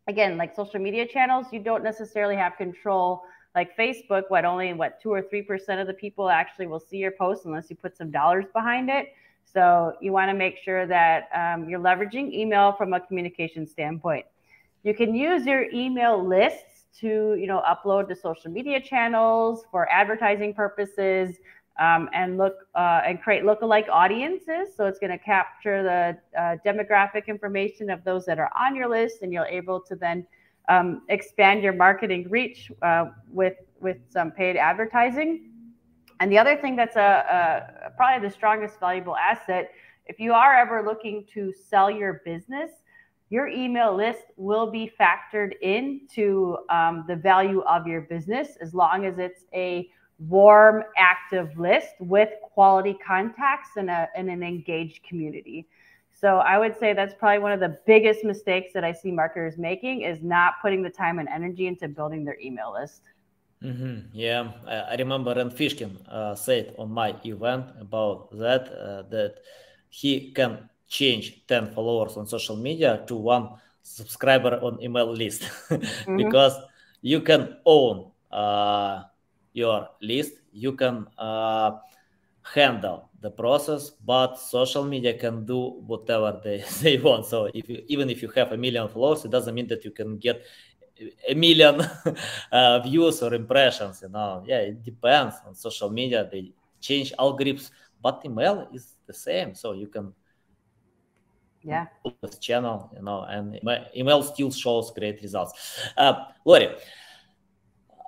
again, 0.08 0.38
like 0.38 0.54
social 0.54 0.80
media 0.80 1.06
channels, 1.06 1.46
you 1.52 1.60
don't 1.60 1.84
necessarily 1.84 2.36
have 2.36 2.56
control. 2.56 3.22
Like 3.54 3.76
Facebook, 3.76 4.24
what 4.28 4.44
only 4.44 4.72
what 4.72 5.00
two 5.00 5.10
or 5.10 5.22
three 5.22 5.42
percent 5.42 5.80
of 5.80 5.86
the 5.86 5.94
people 5.94 6.30
actually 6.30 6.66
will 6.66 6.80
see 6.80 6.96
your 6.96 7.10
post 7.10 7.44
unless 7.44 7.68
you 7.68 7.76
put 7.76 7.96
some 7.96 8.10
dollars 8.10 8.46
behind 8.52 8.88
it. 8.88 9.12
So 9.44 9.94
you 10.00 10.12
want 10.12 10.30
to 10.30 10.34
make 10.34 10.56
sure 10.56 10.86
that 10.86 11.28
um, 11.34 11.68
you're 11.68 11.80
leveraging 11.80 12.32
email 12.32 12.72
from 12.72 12.94
a 12.94 13.00
communication 13.00 13.66
standpoint. 13.66 14.24
You 14.82 14.94
can 14.94 15.14
use 15.14 15.44
your 15.44 15.70
email 15.70 16.24
lists 16.26 16.86
to 17.00 17.34
you 17.34 17.46
know 17.46 17.62
upload 17.66 18.08
to 18.08 18.16
social 18.16 18.50
media 18.50 18.80
channels 18.80 19.64
for 19.70 19.90
advertising 19.90 20.54
purposes 20.54 21.36
um, 21.78 22.08
and 22.12 22.38
look 22.38 22.54
uh, 22.74 23.02
and 23.06 23.20
create 23.22 23.44
lookalike 23.44 23.88
audiences. 23.88 24.74
So 24.76 24.86
it's 24.86 24.98
going 24.98 25.12
to 25.12 25.18
capture 25.18 25.82
the 25.82 26.40
uh, 26.40 26.56
demographic 26.64 27.26
information 27.26 27.90
of 27.90 28.04
those 28.04 28.24
that 28.26 28.38
are 28.38 28.50
on 28.58 28.74
your 28.74 28.88
list, 28.88 29.22
and 29.22 29.32
you're 29.32 29.46
able 29.46 29.80
to 29.80 29.94
then 29.94 30.26
um, 30.68 31.02
expand 31.08 31.62
your 31.62 31.72
marketing 31.72 32.26
reach 32.28 32.70
uh, 32.82 33.06
with 33.28 33.54
with 33.80 33.98
some 34.10 34.30
paid 34.30 34.56
advertising. 34.56 35.50
And 36.20 36.30
the 36.30 36.38
other 36.38 36.56
thing 36.56 36.76
that's 36.76 36.96
a, 36.96 37.86
a 37.86 37.90
probably 37.96 38.28
the 38.28 38.32
strongest 38.32 38.78
valuable 38.78 39.16
asset, 39.16 39.72
if 40.06 40.20
you 40.20 40.32
are 40.32 40.54
ever 40.54 40.84
looking 40.84 41.24
to 41.34 41.52
sell 41.52 41.90
your 41.90 42.22
business, 42.24 42.70
your 43.28 43.48
email 43.48 43.96
list 43.96 44.24
will 44.36 44.70
be 44.70 44.92
factored 45.00 45.52
into 45.62 46.58
um, 46.70 47.04
the 47.08 47.16
value 47.16 47.62
of 47.62 47.86
your 47.86 48.02
business 48.02 48.56
as 48.60 48.72
long 48.74 49.04
as 49.04 49.18
it's 49.18 49.44
a 49.54 49.88
warm, 50.18 50.84
active 50.96 51.58
list 51.58 51.94
with 51.98 52.28
quality 52.42 52.96
contacts 53.04 53.70
and, 53.76 53.90
a, 53.90 54.08
and 54.14 54.28
an 54.28 54.42
engaged 54.42 55.02
community. 55.02 55.66
So 56.12 56.38
I 56.38 56.58
would 56.58 56.78
say 56.78 56.92
that's 56.92 57.14
probably 57.14 57.40
one 57.40 57.52
of 57.52 57.60
the 57.60 57.78
biggest 57.86 58.24
mistakes 58.24 58.72
that 58.74 58.84
I 58.84 58.92
see 58.92 59.10
marketers 59.10 59.58
making 59.58 60.02
is 60.02 60.22
not 60.22 60.54
putting 60.62 60.82
the 60.82 60.90
time 60.90 61.18
and 61.18 61.28
energy 61.28 61.66
into 61.66 61.88
building 61.88 62.24
their 62.24 62.38
email 62.40 62.72
list. 62.72 63.02
Mm-hmm. 63.62 64.10
Yeah, 64.12 64.52
I, 64.66 64.96
remember 64.96 65.34
Rand 65.34 65.52
Fishkin 65.52 65.96
uh, 66.08 66.34
said 66.34 66.74
on 66.78 66.90
my 66.90 67.14
event 67.24 67.66
about 67.80 68.36
that 68.38 68.66
uh, 68.74 69.02
that 69.10 69.38
he 69.88 70.32
can 70.32 70.68
change 70.88 71.46
10 71.46 71.72
followers 71.72 72.16
on 72.16 72.26
social 72.26 72.56
media 72.56 73.04
to 73.06 73.14
one 73.14 73.50
subscriber 73.82 74.58
on 74.62 74.82
email 74.82 75.12
list 75.12 75.42
mm-hmm. 75.70 76.16
because 76.16 76.58
you 77.02 77.20
can 77.20 77.56
own 77.64 78.10
uh, 78.30 79.02
your 79.52 79.88
list, 80.00 80.32
you 80.52 80.72
can 80.72 81.06
uh, 81.18 81.78
handle 82.42 83.10
the 83.20 83.30
process, 83.30 83.90
but 83.90 84.36
social 84.36 84.84
media 84.84 85.16
can 85.16 85.44
do 85.44 85.80
whatever 85.86 86.40
they, 86.42 86.64
they 86.82 86.98
want. 86.98 87.26
So 87.26 87.48
if 87.54 87.68
you, 87.68 87.82
even 87.88 88.10
if 88.10 88.22
you 88.22 88.28
have 88.34 88.52
a 88.52 88.56
million 88.56 88.88
followers, 88.88 89.24
it 89.24 89.30
doesn't 89.30 89.54
mean 89.54 89.68
that 89.68 89.84
you 89.84 89.90
can 89.90 90.18
get 90.18 90.44
a 91.28 91.34
million 91.34 91.80
uh, 92.52 92.80
views 92.80 93.22
or 93.22 93.34
impressions. 93.34 94.02
You 94.02 94.08
know, 94.08 94.42
yeah, 94.46 94.58
it 94.58 94.82
depends 94.82 95.36
on 95.46 95.54
social 95.54 95.90
media. 95.90 96.28
They 96.30 96.52
change 96.80 97.12
algorithms, 97.18 97.70
but 98.02 98.22
email 98.24 98.68
is 98.72 98.94
the 99.06 99.14
same. 99.14 99.54
So 99.54 99.72
you 99.72 99.88
can 99.88 100.12
yeah 101.62 101.86
this 102.20 102.38
channel, 102.38 102.90
you 102.96 103.02
know, 103.02 103.22
and 103.22 103.60
email 103.96 104.22
still 104.22 104.50
shows 104.50 104.90
great 104.90 105.22
results. 105.22 105.80
Uh, 105.96 106.24
Lori, 106.44 106.68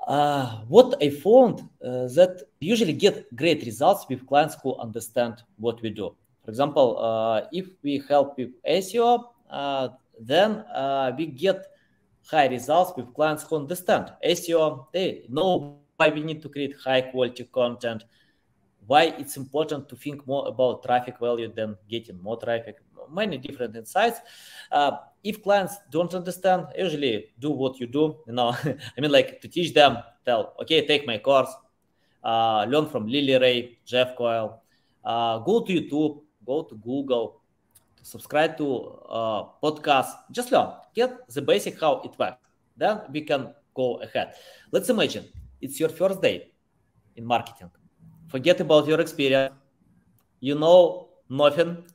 uh, 0.06 0.58
what 0.68 0.96
I 1.02 1.10
found 1.10 1.60
uh, 1.82 2.08
that 2.18 2.42
usually 2.60 2.92
get 2.92 3.34
great 3.34 3.64
results 3.64 4.06
with 4.08 4.26
clients 4.26 4.56
who 4.62 4.76
understand 4.76 5.42
what 5.56 5.80
we 5.82 5.90
do. 5.90 6.14
For 6.44 6.50
example, 6.50 6.98
uh, 6.98 7.46
if 7.52 7.68
we 7.82 8.02
help 8.08 8.36
with 8.36 8.50
SEO, 8.64 9.24
uh, 9.50 9.88
then 10.20 10.64
we 11.16 11.26
get 11.26 11.66
high 12.30 12.48
results 12.48 12.92
with 12.96 13.14
clients 13.14 13.44
who 13.44 13.56
understand 13.56 14.12
SEO. 14.24 14.86
They 14.92 15.24
know 15.28 15.78
why 15.96 16.10
we 16.10 16.22
need 16.22 16.42
to 16.42 16.48
create 16.48 16.74
high 16.84 17.00
quality 17.00 17.44
content, 17.44 18.04
why 18.86 19.14
it's 19.18 19.36
important 19.36 19.88
to 19.88 19.96
think 19.96 20.26
more 20.26 20.46
about 20.48 20.82
traffic 20.82 21.18
value 21.18 21.50
than 21.52 21.76
getting 21.88 22.20
more 22.22 22.36
traffic, 22.36 22.76
many 23.10 23.38
different 23.38 23.76
insights. 23.76 24.20
Uh, 24.70 24.92
if 25.22 25.42
clients 25.42 25.76
don't 25.90 26.12
understand, 26.14 26.66
usually 26.76 27.32
do 27.38 27.50
what 27.50 27.80
you 27.80 27.86
do. 27.86 28.16
You 28.26 28.34
know, 28.34 28.48
I 28.64 29.00
mean, 29.00 29.12
like 29.12 29.40
to 29.40 29.48
teach 29.48 29.72
them, 29.72 29.98
tell, 30.24 30.54
okay, 30.62 30.86
take 30.86 31.06
my 31.06 31.18
course, 31.18 31.52
uh, 32.22 32.64
learn 32.68 32.88
from 32.88 33.06
Lily 33.06 33.38
Ray, 33.38 33.78
Jeff 33.84 34.16
Coyle, 34.16 34.60
uh, 35.04 35.38
go 35.38 35.60
to 35.60 35.72
YouTube, 35.72 36.22
go 36.44 36.62
to 36.62 36.74
Google, 36.76 37.40
subscribe 38.02 38.56
to 38.58 38.98
uh, 39.08 39.44
podcast, 39.62 40.12
just 40.30 40.52
learn, 40.52 40.72
get 40.94 41.26
the 41.28 41.42
basic 41.42 41.80
how 41.80 42.00
it 42.04 42.12
works. 42.18 42.38
Then 42.76 43.00
we 43.12 43.22
can 43.22 43.54
go 43.74 44.00
ahead. 44.02 44.34
Let's 44.70 44.88
imagine 44.88 45.26
it's 45.60 45.80
your 45.80 45.88
first 45.88 46.20
day 46.20 46.50
in 47.16 47.24
marketing. 47.24 47.70
Forget 48.28 48.60
about 48.60 48.86
your 48.86 49.00
experience. 49.00 49.54
You 50.40 50.56
know 50.58 51.08
nothing. 51.28 51.84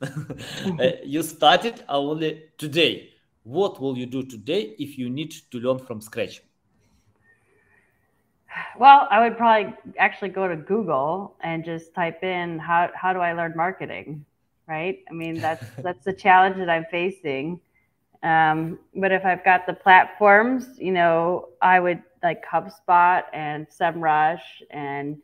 Uh, 0.80 0.92
you 1.04 1.22
started 1.22 1.82
only 1.88 2.44
today. 2.58 3.10
What 3.42 3.80
will 3.80 3.96
you 3.96 4.06
do 4.06 4.22
today 4.22 4.74
if 4.78 4.98
you 4.98 5.10
need 5.10 5.32
to 5.50 5.58
learn 5.58 5.78
from 5.78 6.00
scratch? 6.00 6.42
Well, 8.78 9.08
I 9.10 9.20
would 9.20 9.36
probably 9.36 9.74
actually 9.98 10.30
go 10.30 10.48
to 10.48 10.56
Google 10.56 11.36
and 11.40 11.64
just 11.64 11.94
type 11.94 12.22
in 12.22 12.58
how 12.58 12.90
how 12.94 13.12
do 13.12 13.20
I 13.20 13.32
learn 13.32 13.54
marketing, 13.56 14.24
right? 14.66 14.98
I 15.10 15.12
mean, 15.12 15.40
that's 15.40 15.64
that's 15.82 16.04
the 16.04 16.12
challenge 16.12 16.56
that 16.56 16.70
I'm 16.70 16.86
facing. 16.90 17.60
Um, 18.22 18.78
but 18.94 19.12
if 19.12 19.24
I've 19.24 19.44
got 19.44 19.66
the 19.66 19.72
platforms, 19.72 20.78
you 20.78 20.92
know, 20.92 21.48
I 21.62 21.80
would 21.80 22.02
like 22.22 22.44
HubSpot 22.44 23.22
and 23.32 23.66
SEMrush 23.68 24.42
and 24.70 25.16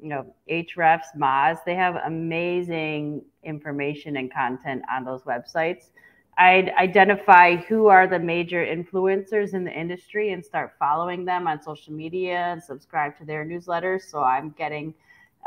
you 0.00 0.08
know 0.08 0.34
Ahrefs, 0.50 1.16
Moz. 1.16 1.58
They 1.64 1.74
have 1.74 1.96
amazing 1.96 3.22
information 3.42 4.16
and 4.16 4.32
content 4.32 4.82
on 4.90 5.04
those 5.04 5.22
websites. 5.22 5.90
I'd 6.38 6.70
identify 6.78 7.56
who 7.56 7.88
are 7.88 8.06
the 8.06 8.18
major 8.18 8.64
influencers 8.64 9.54
in 9.54 9.64
the 9.64 9.72
industry 9.72 10.32
and 10.32 10.44
start 10.44 10.74
following 10.78 11.24
them 11.24 11.48
on 11.48 11.60
social 11.60 11.92
media 11.92 12.52
and 12.52 12.62
subscribe 12.62 13.18
to 13.18 13.24
their 13.24 13.44
newsletters. 13.44 14.02
So 14.02 14.22
I'm 14.22 14.50
getting 14.50 14.94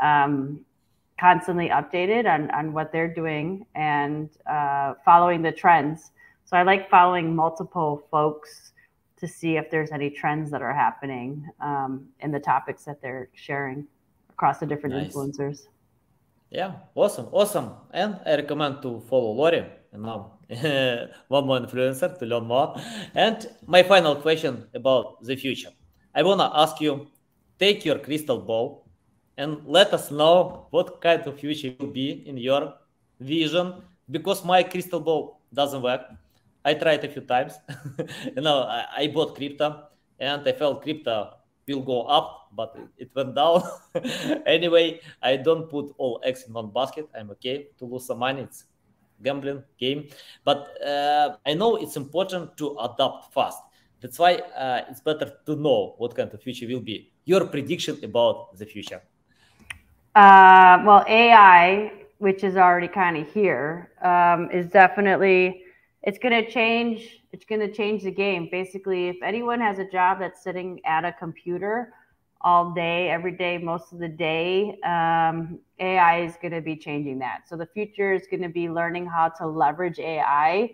um, 0.02 0.60
constantly 1.18 1.70
updated 1.70 2.26
on, 2.26 2.50
on 2.50 2.74
what 2.74 2.92
they're 2.92 3.12
doing 3.12 3.64
and 3.74 4.28
uh, 4.46 4.94
following 5.02 5.40
the 5.40 5.52
trends. 5.52 6.12
So 6.44 6.58
I 6.58 6.62
like 6.62 6.90
following 6.90 7.34
multiple 7.34 8.06
folks 8.10 8.72
to 9.16 9.26
see 9.26 9.56
if 9.56 9.70
there's 9.70 9.92
any 9.92 10.10
trends 10.10 10.50
that 10.50 10.60
are 10.60 10.74
happening 10.74 11.48
um, 11.60 12.08
in 12.20 12.32
the 12.32 12.40
topics 12.40 12.84
that 12.84 13.00
they're 13.00 13.30
sharing 13.32 13.86
across 14.42 14.58
the 14.58 14.66
different 14.66 14.96
nice. 14.96 15.14
influencers. 15.14 15.68
Yeah, 16.50 16.72
awesome, 16.96 17.28
awesome. 17.30 17.70
And 17.92 18.18
I 18.26 18.34
recommend 18.34 18.82
to 18.82 19.00
follow 19.08 19.30
Lori 19.32 19.64
and 19.92 20.02
now 20.02 20.38
one 21.28 21.46
more 21.46 21.60
influencer 21.60 22.18
to 22.18 22.26
learn 22.26 22.44
more. 22.44 22.74
And 23.14 23.46
my 23.66 23.84
final 23.84 24.16
question 24.16 24.66
about 24.74 25.22
the 25.22 25.36
future. 25.36 25.70
I 26.12 26.24
wanna 26.24 26.50
ask 26.54 26.80
you, 26.80 27.06
take 27.58 27.84
your 27.84 28.00
crystal 28.00 28.40
ball 28.40 28.90
and 29.36 29.62
let 29.64 29.94
us 29.94 30.10
know 30.10 30.66
what 30.70 31.00
kind 31.00 31.22
of 31.22 31.38
future 31.38 31.72
will 31.78 31.94
be 31.94 32.26
in 32.26 32.36
your 32.36 32.74
vision 33.20 33.74
because 34.10 34.44
my 34.44 34.64
crystal 34.64 35.00
ball 35.00 35.40
doesn't 35.54 35.82
work. 35.82 36.02
I 36.64 36.74
tried 36.74 37.04
a 37.04 37.08
few 37.08 37.22
times. 37.22 37.54
you 38.36 38.42
know, 38.42 38.62
I, 38.62 38.86
I 38.96 39.06
bought 39.06 39.36
crypto 39.36 39.84
and 40.18 40.42
I 40.46 40.52
felt 40.52 40.82
crypto 40.82 41.30
will 41.68 41.82
go 41.82 42.02
up, 42.02 42.41
but 42.54 42.76
it 42.98 43.10
went 43.14 43.34
down. 43.34 43.62
anyway, 44.46 45.00
I 45.22 45.36
don't 45.36 45.68
put 45.68 45.94
all 45.98 46.20
eggs 46.24 46.44
in 46.46 46.52
one 46.52 46.70
basket. 46.70 47.08
I'm 47.16 47.30
okay 47.32 47.68
to 47.78 47.84
lose 47.84 48.06
some 48.06 48.18
money. 48.18 48.42
It's 48.42 48.64
gambling 49.22 49.62
game, 49.78 50.08
but 50.44 50.68
uh, 50.82 51.36
I 51.46 51.54
know 51.54 51.76
it's 51.76 51.96
important 51.96 52.56
to 52.56 52.76
adapt 52.78 53.32
fast. 53.32 53.62
That's 54.00 54.18
why 54.18 54.34
uh, 54.34 54.82
it's 54.90 55.00
better 55.00 55.32
to 55.46 55.56
know 55.56 55.94
what 55.98 56.16
kind 56.16 56.32
of 56.32 56.42
future 56.42 56.66
will 56.66 56.80
be. 56.80 57.12
Your 57.24 57.46
prediction 57.46 57.98
about 58.02 58.58
the 58.58 58.66
future. 58.66 59.00
Uh, 60.14 60.82
well, 60.84 61.04
AI, 61.08 61.92
which 62.18 62.42
is 62.42 62.56
already 62.56 62.88
kind 62.88 63.16
of 63.16 63.32
here, 63.32 63.92
um, 64.02 64.50
is 64.50 64.66
definitely 64.66 65.62
it's 66.02 66.18
going 66.18 66.44
to 66.44 66.50
change 66.50 67.20
it's 67.32 67.44
going 67.44 67.60
to 67.60 67.72
change 67.72 68.02
the 68.02 68.10
game 68.10 68.48
basically 68.50 69.08
if 69.08 69.16
anyone 69.22 69.60
has 69.60 69.78
a 69.78 69.88
job 69.88 70.18
that's 70.18 70.42
sitting 70.42 70.80
at 70.84 71.04
a 71.04 71.12
computer 71.12 71.94
all 72.44 72.72
day 72.72 73.08
every 73.10 73.32
day 73.32 73.58
most 73.58 73.92
of 73.92 73.98
the 73.98 74.08
day. 74.08 74.78
Um, 74.82 75.58
ai 75.78 76.24
is 76.24 76.36
going 76.40 76.52
to 76.52 76.60
be 76.60 76.76
changing 76.76 77.18
that. 77.20 77.48
So 77.48 77.56
the 77.56 77.66
future 77.66 78.12
is 78.12 78.26
going 78.30 78.42
to 78.42 78.48
be 78.48 78.68
learning 78.68 79.06
how 79.06 79.28
to 79.30 79.46
leverage 79.46 79.98
ai 79.98 80.72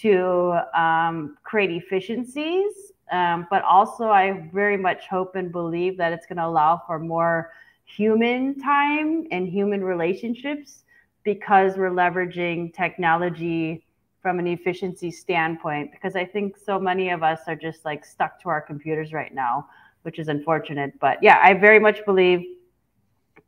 to 0.00 0.60
um, 0.74 1.36
create 1.42 1.70
efficiencies. 1.70 2.92
Um, 3.10 3.48
but 3.50 3.62
also 3.64 4.08
i 4.08 4.48
very 4.52 4.76
much 4.76 5.08
hope 5.08 5.34
and 5.34 5.50
believe 5.50 5.96
that 5.96 6.12
it's 6.12 6.26
going 6.26 6.36
to 6.36 6.46
allow 6.46 6.80
for 6.86 7.00
more 7.00 7.50
human 7.84 8.60
time 8.60 9.26
and 9.32 9.48
human 9.48 9.82
relationships 9.82 10.84
because 11.24 11.76
we're 11.76 11.90
leveraging 11.90 12.72
technology 12.72 13.84
from 14.22 14.38
an 14.38 14.46
efficiency 14.46 15.10
standpoint. 15.10 15.90
Because 15.92 16.16
I 16.16 16.24
think 16.24 16.56
so 16.56 16.78
many 16.78 17.10
of 17.10 17.22
us 17.22 17.40
are 17.46 17.56
just 17.56 17.84
like 17.84 18.04
stuck 18.04 18.40
to 18.42 18.48
our 18.48 18.60
computers 18.60 19.12
right 19.12 19.34
now, 19.34 19.68
which 20.02 20.18
is 20.18 20.28
unfortunate. 20.28 20.98
But 21.00 21.22
yeah, 21.22 21.38
I 21.42 21.54
very 21.54 21.78
much 21.78 22.04
believe 22.04 22.46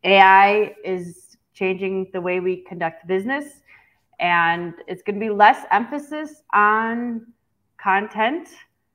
AI 0.05 0.75
is 0.85 1.37
changing 1.55 2.11
the 2.13 2.21
way 2.21 2.41
we 2.41 2.57
conduct 2.57 3.07
business 3.07 3.63
and 4.21 4.75
it's 4.87 5.03
going 5.03 5.19
to 5.19 5.21
be 5.21 5.31
less 5.31 5.65
emphasis 5.71 6.43
on 6.53 7.27
content 7.77 8.49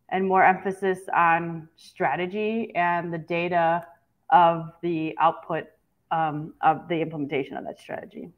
and 0.10 0.26
more 0.26 0.44
emphasis 0.44 1.00
on 1.14 1.68
strategy 1.76 2.74
and 2.76 3.14
the 3.14 3.18
data 3.18 3.86
of 4.30 4.72
the 4.82 5.16
output 5.20 5.66
um, 6.12 6.54
of 6.62 6.88
the 6.88 7.02
implementation 7.02 7.58
of 7.58 7.66
that 7.66 7.80
strategy. 7.80 8.30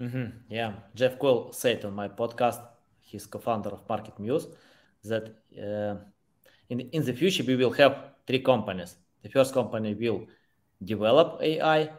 Mm-hmm. 0.00 0.26
Yeah, 0.48 0.74
Jeff 0.94 1.18
Coyle 1.18 1.52
said 1.52 1.84
on 1.84 1.94
my 1.94 2.08
podcast, 2.08 2.60
he's 3.00 3.26
co-founder 3.26 3.70
of 3.70 3.86
MarketMuse, 3.88 4.46
that 5.04 5.34
uh, 5.58 5.96
in 6.68 6.80
in 6.92 7.04
the 7.04 7.12
future 7.12 7.42
we 7.42 7.56
will 7.56 7.72
have 7.72 8.09
three 8.26 8.40
companies. 8.40 8.96
The 9.22 9.28
first 9.28 9.54
company 9.54 9.94
will 9.94 10.26
develop 10.82 11.40
AI, 11.42 11.90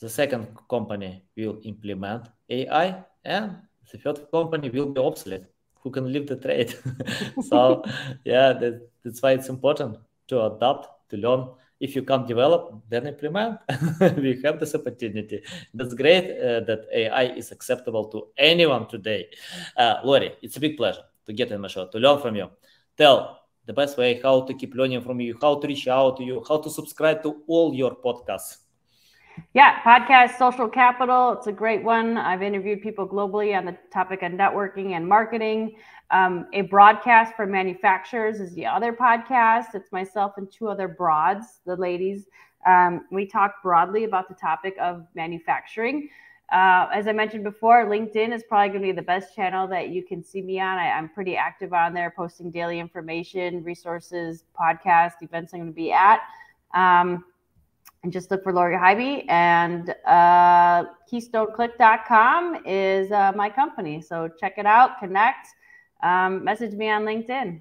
the 0.00 0.08
second 0.08 0.56
company 0.68 1.24
will 1.36 1.58
implement 1.64 2.28
AI, 2.48 3.04
and 3.24 3.56
the 3.90 3.98
third 3.98 4.30
company 4.30 4.70
will 4.70 4.90
be 4.90 5.00
obsolete. 5.00 5.44
Who 5.82 5.90
can 5.90 6.12
leave 6.12 6.26
the 6.26 6.36
trade? 6.36 6.74
so 7.42 7.84
yeah, 8.24 8.52
that, 8.52 8.88
that's 9.04 9.22
why 9.22 9.32
it's 9.32 9.48
important 9.48 9.98
to 10.28 10.44
adapt, 10.46 11.10
to 11.10 11.16
learn 11.16 11.48
if 11.82 11.96
you 11.96 12.02
can't 12.04 12.28
develop, 12.28 12.80
then 12.88 13.08
implement. 13.08 13.58
we 14.16 14.40
have 14.44 14.60
this 14.60 14.74
opportunity. 14.74 15.42
That's 15.74 15.94
great 15.94 16.30
uh, 16.38 16.60
that 16.60 16.86
AI 16.94 17.24
is 17.34 17.50
acceptable 17.50 18.04
to 18.10 18.28
anyone 18.38 18.86
today. 18.86 19.26
Uh, 19.76 19.96
Lori, 20.04 20.32
it's 20.42 20.56
a 20.56 20.60
big 20.60 20.76
pleasure 20.76 21.02
to 21.26 21.32
get 21.32 21.50
in 21.50 21.60
my 21.60 21.66
show, 21.66 21.88
to 21.88 21.98
learn 21.98 22.20
from 22.20 22.36
you. 22.36 22.48
Tell 22.96 23.41
the 23.66 23.72
best 23.72 23.96
way 23.96 24.20
how 24.22 24.42
to 24.42 24.54
keep 24.54 24.74
learning 24.74 25.02
from 25.02 25.20
you, 25.20 25.38
how 25.40 25.58
to 25.58 25.66
reach 25.66 25.88
out 25.88 26.16
to 26.16 26.24
you, 26.24 26.44
how 26.48 26.58
to 26.58 26.70
subscribe 26.70 27.22
to 27.22 27.42
all 27.46 27.74
your 27.74 27.94
podcasts. 27.94 28.58
Yeah, 29.54 29.80
podcast 29.82 30.36
Social 30.38 30.68
Capital. 30.68 31.32
It's 31.32 31.46
a 31.46 31.52
great 31.52 31.82
one. 31.82 32.18
I've 32.18 32.42
interviewed 32.42 32.82
people 32.82 33.08
globally 33.08 33.56
on 33.56 33.64
the 33.64 33.76
topic 33.92 34.22
of 34.22 34.32
networking 34.32 34.92
and 34.92 35.06
marketing. 35.06 35.76
Um, 36.10 36.46
a 36.52 36.62
broadcast 36.62 37.34
for 37.34 37.46
manufacturers 37.46 38.40
is 38.40 38.52
the 38.54 38.66
other 38.66 38.92
podcast. 38.92 39.74
It's 39.74 39.90
myself 39.90 40.32
and 40.36 40.50
two 40.52 40.68
other 40.68 40.88
broads, 40.88 41.60
the 41.64 41.76
ladies. 41.76 42.26
Um, 42.66 43.06
we 43.10 43.26
talk 43.26 43.54
broadly 43.62 44.04
about 44.04 44.28
the 44.28 44.34
topic 44.34 44.74
of 44.80 45.06
manufacturing. 45.14 46.10
Uh, 46.52 46.86
as 46.92 47.08
I 47.08 47.12
mentioned 47.12 47.44
before, 47.44 47.86
LinkedIn 47.86 48.30
is 48.30 48.42
probably 48.42 48.68
going 48.68 48.82
to 48.82 48.88
be 48.88 48.92
the 48.92 49.00
best 49.00 49.34
channel 49.34 49.66
that 49.68 49.88
you 49.88 50.04
can 50.04 50.22
see 50.22 50.42
me 50.42 50.60
on. 50.60 50.76
I, 50.76 50.86
am 50.86 51.08
pretty 51.08 51.34
active 51.34 51.72
on 51.72 51.94
there, 51.94 52.12
posting 52.14 52.50
daily 52.50 52.78
information, 52.78 53.64
resources, 53.64 54.44
podcast, 54.54 55.12
events 55.22 55.54
I'm 55.54 55.60
going 55.60 55.72
to 55.72 55.74
be 55.74 55.92
at. 55.92 56.20
Um, 56.74 57.24
and 58.02 58.12
just 58.12 58.30
look 58.30 58.42
for 58.42 58.52
Lori 58.52 58.76
Highby. 58.76 59.24
And 59.30 59.94
uh, 60.06 60.84
KeystoneClick.com 61.10 62.64
is 62.66 63.10
uh, 63.12 63.32
my 63.34 63.48
company. 63.48 64.02
So 64.02 64.28
check 64.38 64.58
it 64.58 64.66
out, 64.66 64.98
connect, 64.98 65.48
um, 66.02 66.44
message 66.44 66.74
me 66.74 66.90
on 66.90 67.04
LinkedIn. 67.04 67.60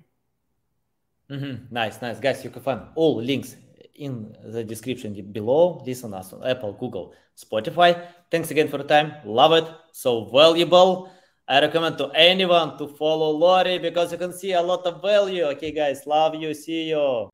Mm-hmm. 1.30 1.74
Nice, 1.74 2.02
nice. 2.02 2.20
Guys, 2.20 2.44
you 2.44 2.50
can 2.50 2.62
find 2.62 2.82
all 2.96 3.22
links 3.22 3.56
in 4.02 4.36
the 4.44 4.64
description 4.64 5.14
below. 5.32 5.82
Listen 5.86 6.14
us 6.14 6.34
on 6.34 6.46
Apple, 6.46 6.74
Google, 6.74 7.14
Spotify. 7.38 8.08
Thanks 8.30 8.52
again 8.52 8.68
for 8.68 8.78
the 8.78 8.84
time. 8.84 9.14
Love 9.26 9.54
it. 9.54 9.68
So 9.94 10.26
valuable. 10.26 11.12
I 11.48 11.62
recommend 11.62 11.98
to 12.00 12.10
anyone 12.16 12.78
to 12.78 12.88
follow 12.88 13.30
Lori 13.32 13.78
because 13.78 14.12
you 14.12 14.18
can 14.18 14.34
see 14.34 14.54
a 14.54 14.62
lot 14.62 14.86
of 14.86 15.02
value. 15.02 15.44
Okay, 15.54 15.72
guys, 15.72 16.08
love 16.08 16.36
you. 16.36 16.54
See 16.54 16.90
you. 16.90 17.30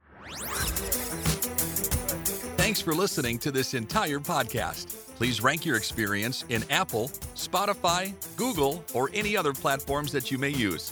Thanks 2.58 2.82
for 2.82 2.94
listening 2.94 3.40
to 3.40 3.52
this 3.52 3.74
entire 3.74 4.20
podcast. 4.20 5.16
Please 5.16 5.42
rank 5.42 5.66
your 5.66 5.78
experience 5.78 6.46
in 6.50 6.64
Apple, 6.70 7.10
Spotify, 7.36 8.14
Google, 8.36 8.84
or 8.94 9.10
any 9.14 9.38
other 9.38 9.54
platforms 9.54 10.12
that 10.12 10.30
you 10.32 10.38
may 10.38 10.50
use. 10.50 10.92